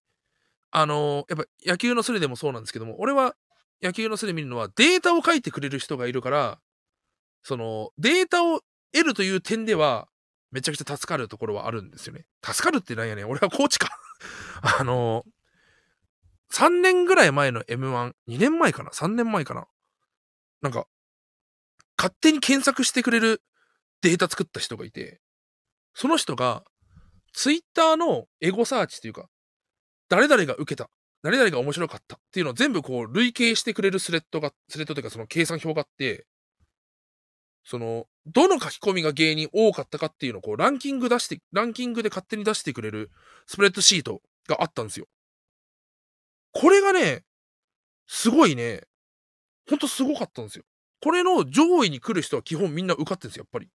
[0.72, 3.36] あのーやっぱ野球のスレでもそうなんですけども、俺は
[3.82, 6.61] 野球のスレ見るのはデータを書いてくれる人がいるから、
[7.43, 8.61] その、データを
[8.93, 10.09] 得るという点では、
[10.51, 12.26] めちゃくちゃ助かるところはあるんですよね。
[12.45, 13.30] 助かるってなんやねん。
[13.30, 14.01] 俺はコーチか。
[14.78, 15.24] あの
[16.53, 19.68] 3年ぐらい前の M1、2年前かな ?3 年前かな？
[20.61, 20.86] なんか、
[21.97, 23.43] 勝手に検索してくれる
[24.03, 25.20] データ作った人がいて、
[25.95, 26.64] その人が、
[27.32, 29.28] ツイッターのエゴサーチというか、
[30.09, 30.91] 誰々が受けた、
[31.22, 36.26] 誰々が面白かったっていうのを全部こう累計してくれるスレッドが、スレッドというかその計算表があって、
[37.65, 43.11] その、どの書き込みが芸人多かったかっていうのをこうランキング出して、ランキングで勝手に出してくれる
[43.47, 45.07] スプレッドシートがあったんですよ。
[46.53, 47.25] これがね、
[48.07, 48.83] すごいね、
[49.69, 50.65] ほんとすごかったんですよ。
[51.03, 53.69] これの上位に来る人は基本みんな受かってるんですよ、やっぱり。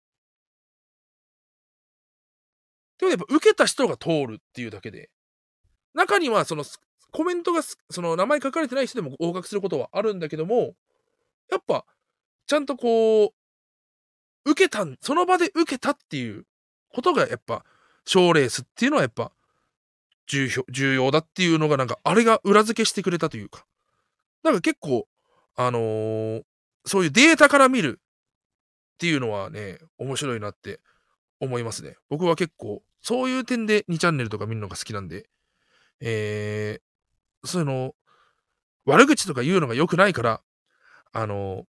[2.98, 5.10] でもやっぱ受けた人が通るっていうだけで、
[5.94, 6.64] 中にはその
[7.12, 10.74] コメントがその名前書かれてない人でも合格することはあるんだけども、
[11.50, 11.84] やっぱ
[12.46, 13.30] ちゃんとこう、
[14.46, 16.46] 受けた、その場で受けたっていう
[16.88, 17.64] ことがやっぱ、
[18.06, 19.32] 賞レースっていうのはやっぱ
[20.28, 23.66] 重要、重要だっていうのがなんか、あれが裏付けしてくれたというか、
[24.42, 25.06] なんか結構、
[25.56, 26.42] あのー
[26.86, 28.00] そういうデータから見る
[28.94, 30.80] っていうのはね、面白いなって
[31.40, 31.96] 思いますね。
[32.08, 35.28] 僕は結構、そういう点で2チャンネルとか見るのが好きなんで、
[36.00, 37.94] えー、そういうの、
[38.84, 40.40] 悪口とか言うのが良くないから、
[41.12, 41.64] あの、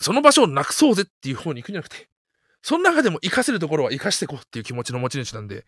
[0.00, 2.08] その場所をなくそうぜっていう方に行くんじゃなくて、
[2.62, 5.64] その中でも活かせるところは活かしていこうっていう気持ちの持ち主なんで、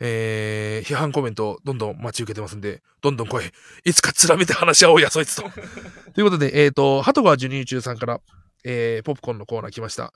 [0.00, 3.44] えー、批判コメントどんどん待ち受けてますんで、どんどん来い。
[3.84, 5.42] いつかつらめて話し合おうや、そいつと。
[6.14, 8.20] ということで、えっ、ー、と、鳩川授乳中さんから、
[8.64, 10.12] えー、ポップコーンのコーナー来ました。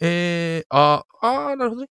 [0.00, 1.88] えー、あー、あー、なるほどね。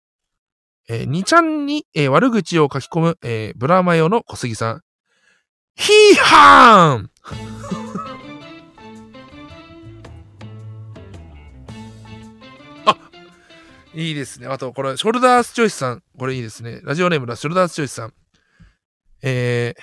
[0.88, 4.82] えー、2ちゃんに、えー悪口を書き込む、えーブラマヨの小杉さん。
[5.74, 7.55] ヒーハーン
[13.96, 14.46] いいですね。
[14.46, 16.02] あと、これ、ショルダースチョイスさん。
[16.18, 16.80] これいいですね。
[16.84, 18.12] ラジオネームのショルダースチョイスさん。
[19.22, 19.82] えー、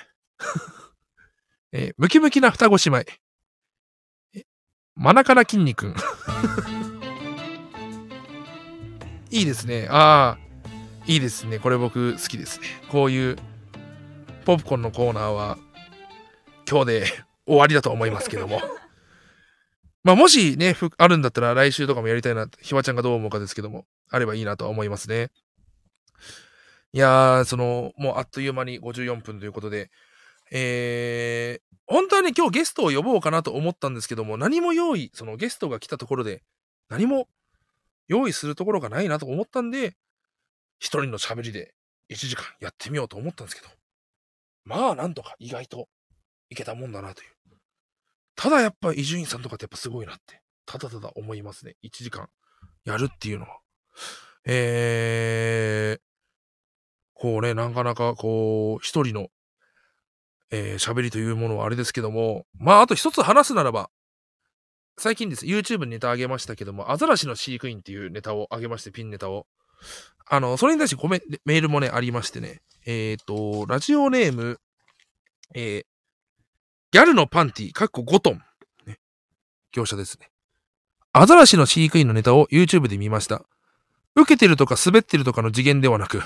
[1.72, 3.04] えームキムキな双子姉妹。
[4.94, 5.92] マナカナ筋肉。
[9.30, 9.88] いいですね。
[9.90, 10.44] ああ、
[11.06, 11.58] いいですね。
[11.58, 12.66] これ僕好きですね。
[12.88, 13.36] こういう
[14.44, 15.58] ポップコーンのコーナーは
[16.70, 17.06] 今日で
[17.46, 18.62] 終わりだと思いますけども。
[20.04, 25.30] まあもしね、あるんだったら来週とかもやりたいな、ひわちゃんがどう思うかですけども、あればいいなとは思いますね。
[26.92, 29.90] いやー、その、もうあっという間に54分ということで、
[30.52, 36.42] えー、本当はね、今日ゲストを呼ぼうかなと思ったんですけども、何も用意、そのゲストが来たところで、
[36.90, 37.26] 何も
[38.06, 39.96] 用意するところがないなと思ったんで、
[40.78, 41.74] 一人の喋りで
[42.10, 43.68] 1時間やってみようと思ったんですけど、
[44.64, 45.88] まあなんとか意外と
[46.50, 47.33] いけたもんだなという。
[48.36, 51.76] ただやっぱ伊集院さんとかってやっぱすごいなって、ただただ思いますね。
[51.84, 52.28] 1時間
[52.84, 53.58] やるっていうのは。
[54.46, 56.00] えー、
[57.14, 59.28] こうね、なかなかこう、一人の、
[60.50, 63.90] えー喋りというものはあれですけども、まああと一つ話すならば、
[64.98, 65.46] 最近です。
[65.46, 69.46] YouTube にネタ上げましたけども、アザラシの飼育員っていうネタを上げまして、ピンネタを。
[70.26, 72.60] あの、それに対してコメメールもね、ありましてね。
[72.86, 74.60] えっ、と、ラジオネーム、
[75.54, 75.86] えー
[76.94, 78.42] ギャルのパンティ、かっこ5トン。
[78.86, 79.00] ね。
[79.72, 80.30] 業者ですね。
[81.12, 83.42] アザラシの飼育員のネタを YouTube で見ました。
[84.14, 86.22] 受けてるとか滑ってるとかの次元ではなく、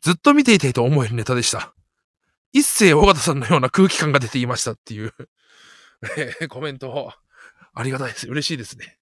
[0.00, 1.74] ずっと見ていたいと思えるネタでした。
[2.52, 5.12] 一世尾形さんのような空気感が出ていましたっていう、
[6.48, 7.10] コメントを
[7.74, 8.28] ありがたいです。
[8.28, 8.96] 嬉しいですね。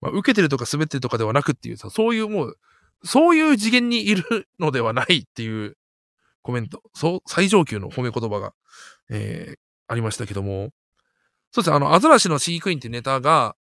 [0.00, 2.58] まあ、受けてるとか滑ってるとかではなくっていうさ、そういうもう、
[3.04, 5.76] そういう次元にいるのではないっていう
[6.42, 8.52] コメント、そう、最上級の褒め言葉が、
[9.08, 9.58] えー、
[9.94, 10.70] ありましたけども、
[11.52, 13.54] そうですね、あの、アザラシの飼育員ってネタが、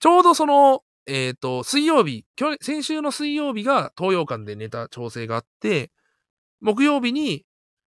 [0.00, 2.24] ちょうどその、えっ、と、水曜日、
[2.62, 5.90] 先週の水曜日が東洋館でネタ調整があって、
[6.60, 7.44] 木曜日に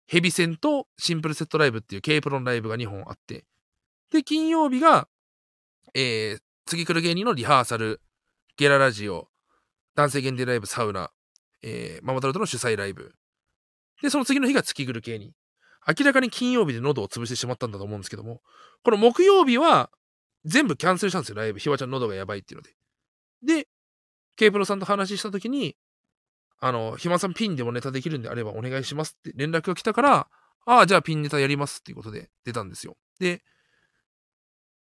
[0.07, 3.45] ヘビ戦とシンプルセットライブっていう K プロンライブが2本あって、
[4.11, 5.07] で、金曜日が、
[5.93, 8.01] えー、次来る芸人のリハーサル、
[8.55, 9.27] ゲララジオ、
[9.95, 11.09] 男性限定ライブサウナ、
[11.63, 13.13] えー、ママタルトの主催ライブ。
[14.01, 15.33] で、その次の日が月来る芸人。
[15.87, 18.41] 明らかに金曜日で喉を潰してしまったんだと思うんですけども、
[18.83, 19.89] この木曜日は
[20.45, 21.59] 全部キャンセルしたんですよ、ライブ。
[21.59, 22.75] ひわちゃん喉がやばいっていうので。
[23.43, 23.67] で、
[24.35, 25.77] K プロさんと話したときに、
[26.59, 30.27] あの、ひまさんピンでもネタできるんであればお願いしますって連絡が来たから、
[30.65, 32.97] ああ、じゃあピンネタやりますっていうことで出たんですよ。
[33.19, 33.41] で、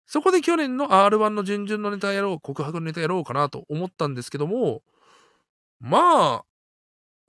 [0.07, 4.81] そこで去年の R1 の準々のネタやろう、告白のネタやろうかなと思ったんですけども、
[5.79, 6.45] まあ、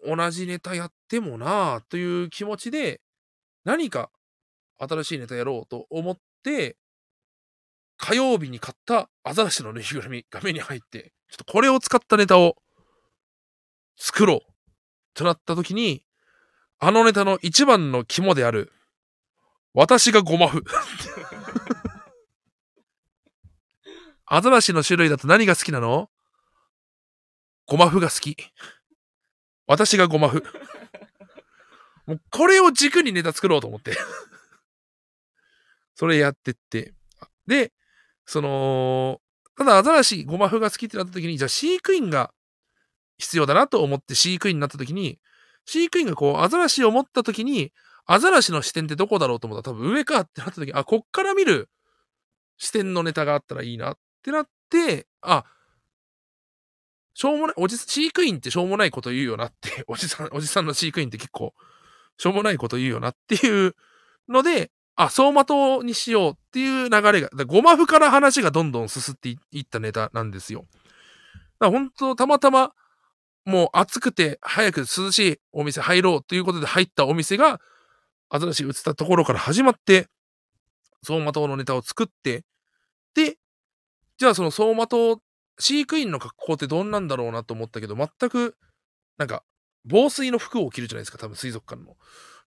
[0.06, 3.00] 同じネタやってもなあという気持ちで、
[3.66, 4.10] 何か
[4.78, 6.76] 新しいネタやろうと思って、
[7.98, 12.54] 火曜日に買ったアザラシのぬいぐるみが目に入って、ちょっとこれを使ったネタを
[13.98, 14.40] 作ろう
[15.14, 16.04] となった時に、
[16.78, 18.70] あのネタの一番の肝である、
[19.74, 20.62] 私がゴマフ。
[24.26, 26.08] アザラシの種類だと何が好きなの？
[27.66, 28.36] ゴマフが好き。
[29.66, 30.44] 私がゴマフ。
[32.06, 33.96] もうこれを軸にネタ作ろうと思って。
[35.94, 36.94] それやってって。
[37.46, 37.72] で、
[38.24, 39.20] その、
[39.56, 42.32] ただアザラシ、ゴマフが好きってなった時に、じゃあ飼育員が
[43.18, 45.18] 必要だなと思って飼育員になった時に、
[45.64, 47.72] 飼育員がこう、アザラシを持った時に、
[48.04, 51.68] アザラシの視点ってどこだろうと思ったら多分上かってなった時に、あ、こっから見る
[52.58, 55.44] 視点のネタがあったらいいなってなって、あ、
[57.14, 61.54] しょうもない、おじ、飼育員ってしょうもないこと言うよなって、おじさん、おじさんの飼育員って結構、
[62.18, 63.74] しょうもないこと言うよなっていう
[64.28, 70.64] ので、あ、走馬灯にしようっていう流れが、ゴマフから話がどんどん進んでいったネタなんですよ。
[71.60, 72.72] だから本当たまたま、
[73.44, 77.60] もう暑くて早く涼しいお店入ろうということで入ったお店が、
[78.28, 80.08] アザラシ映ったところから始まって、
[81.06, 82.44] 走馬灯のネタを作って、
[83.14, 83.36] で、
[84.18, 85.20] じゃあその走馬灯、
[85.58, 88.56] 飼育員の格好ってどんなんだろうなと思ったけど、全く、
[89.18, 89.42] なんか、
[89.86, 91.96] 防水の服を着るじゃないですか、多分水族館の。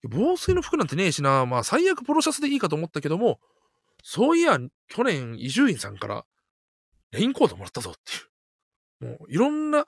[0.03, 3.39] 防水の服なんてねえしな、まあ最悪ポロシャツでいいかと思ったけども、
[4.03, 6.25] そういや、去年伊集院さんから
[7.11, 7.93] レインコートもらったぞっ
[8.99, 9.17] ていう。
[9.17, 9.85] もういろんな、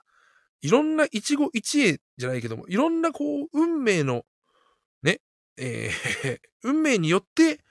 [0.62, 4.24] いろんな一期一会じゃないけども、いろんなこう、運命の、
[5.04, 5.22] ね、
[5.58, 7.64] えー 運命によって、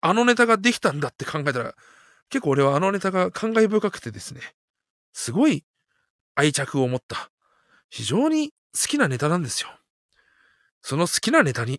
[0.00, 1.74] あのネタができたんだって考えたら、
[2.28, 4.40] 結構俺はあのネタが感慨深くてですね、
[5.12, 5.64] すごい
[6.34, 7.30] 愛着を持った、
[7.88, 9.68] 非常に好きなネタなんですよ。
[10.82, 11.78] その好きなネタに、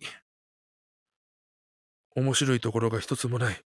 [2.16, 3.62] 面白いところが一つもない。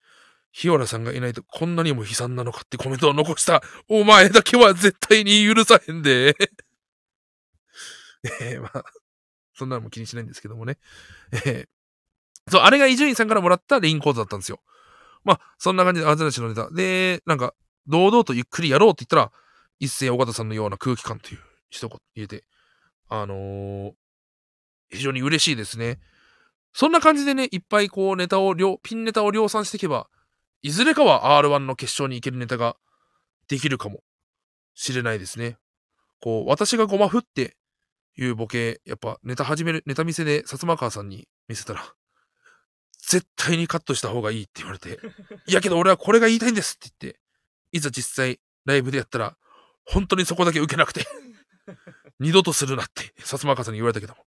[0.53, 3.63] 日原さんがいないとこんなにも悲惨なのかってコメントを残した。
[3.89, 6.37] お前だけは絶対に許さへんで。
[8.41, 8.85] えー、まあ、
[9.55, 10.79] そんなのも気にしないんですけどもね。
[11.33, 14.63] えー、そう、あれが伊集院さんからもらったレインコートだったんですよ。
[15.25, 16.71] まあ、そんな感じでアザラシのネタ。
[16.71, 17.55] で、なんか、
[17.87, 19.33] 堂々とゆっくりやろうって言ったら、
[19.81, 22.45] 一世尾形さんのような空気感という一言入れて、
[23.09, 23.93] あのー、
[24.91, 25.99] 非常に嬉しいですね。
[26.73, 30.09] そんな感じでね、いっぱいこうネタを量、ピンネタを量産していけば、
[30.63, 32.77] いずれかは R1 の決勝に行けるネタが
[33.49, 34.01] できるかも
[34.75, 35.57] しれないですね。
[36.21, 37.57] こう、私がゴマフって
[38.17, 41.85] いうボケ、やっぱネタ始める、ネタ見せで薩摩川さんに見せたら、
[43.07, 44.99] 絶対にカットした方がいいって言われて、
[45.47, 47.21] いやけど俺はこれが言いたいんですって言って、
[47.73, 49.37] いざ実際ライブでやったら、
[49.85, 51.07] 本当にそこだけ受けなくて、
[52.21, 54.25] 二度とするなって、薩摩川さんに言われたけども、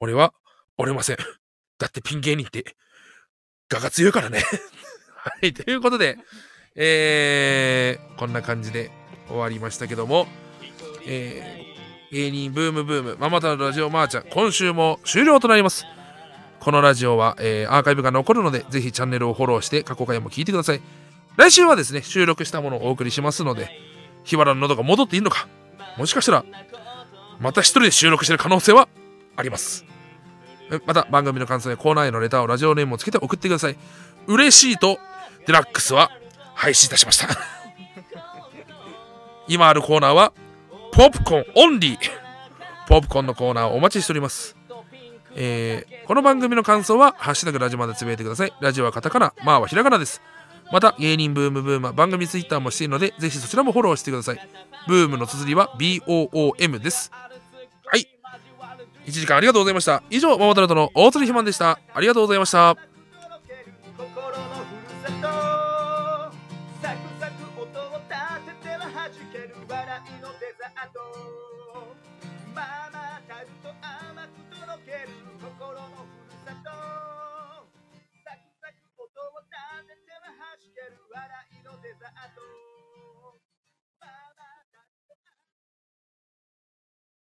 [0.00, 0.32] 俺は
[0.78, 1.16] 折れません。
[1.78, 2.76] だってピン芸人って、
[3.72, 4.42] 我が強いからね。
[5.16, 6.18] はい、ということで、
[6.76, 8.90] えー、こんな感じで
[9.28, 10.28] 終わりましたけども、
[11.04, 15.84] えー、芸人ブームブーム、ママタのラジオマーちゃん、今週も終了となります。
[16.60, 20.80] このラジオは、えーアーカイブが残るので、ぜひチャンネルをフォローして過去回も聞いてください。
[21.36, 23.70] 来週はですね、収録したものをお送りしますので、
[24.24, 25.48] 日原の喉が戻っているのか、
[25.96, 26.44] もしかしたら、
[27.40, 28.88] また一人で収録してる可能性は
[29.36, 29.84] あります。
[30.84, 33.76] また番組の感想やコーナーへのレターをラジオネームをつけて送ってください。
[34.26, 34.98] 嬉しいと
[35.46, 36.10] デラックスは
[36.54, 37.28] 廃止いたしました。
[39.48, 40.32] 今あるコーナーは
[40.92, 41.98] ポップコーンオンリー。
[42.88, 44.56] ポップコーンのコーナーをお待ちしております。
[45.34, 48.52] えーこの番組の感想は「ハッシュタグラジオ」までつぶやいてください。
[48.60, 50.22] ラジオはカタカナ、マーはひらがなです。
[50.70, 54.48] また芸人ブームブームは番組ツイッターもしているのでぜひそちらもフォローしてください。
[54.86, 57.10] ブームの綴りは BOOM です。
[59.06, 60.02] 1時間ありがとうございました。
[60.10, 61.78] 以上、ママタルトの大鳥ひまんでした。
[61.94, 62.76] ありがとうございました。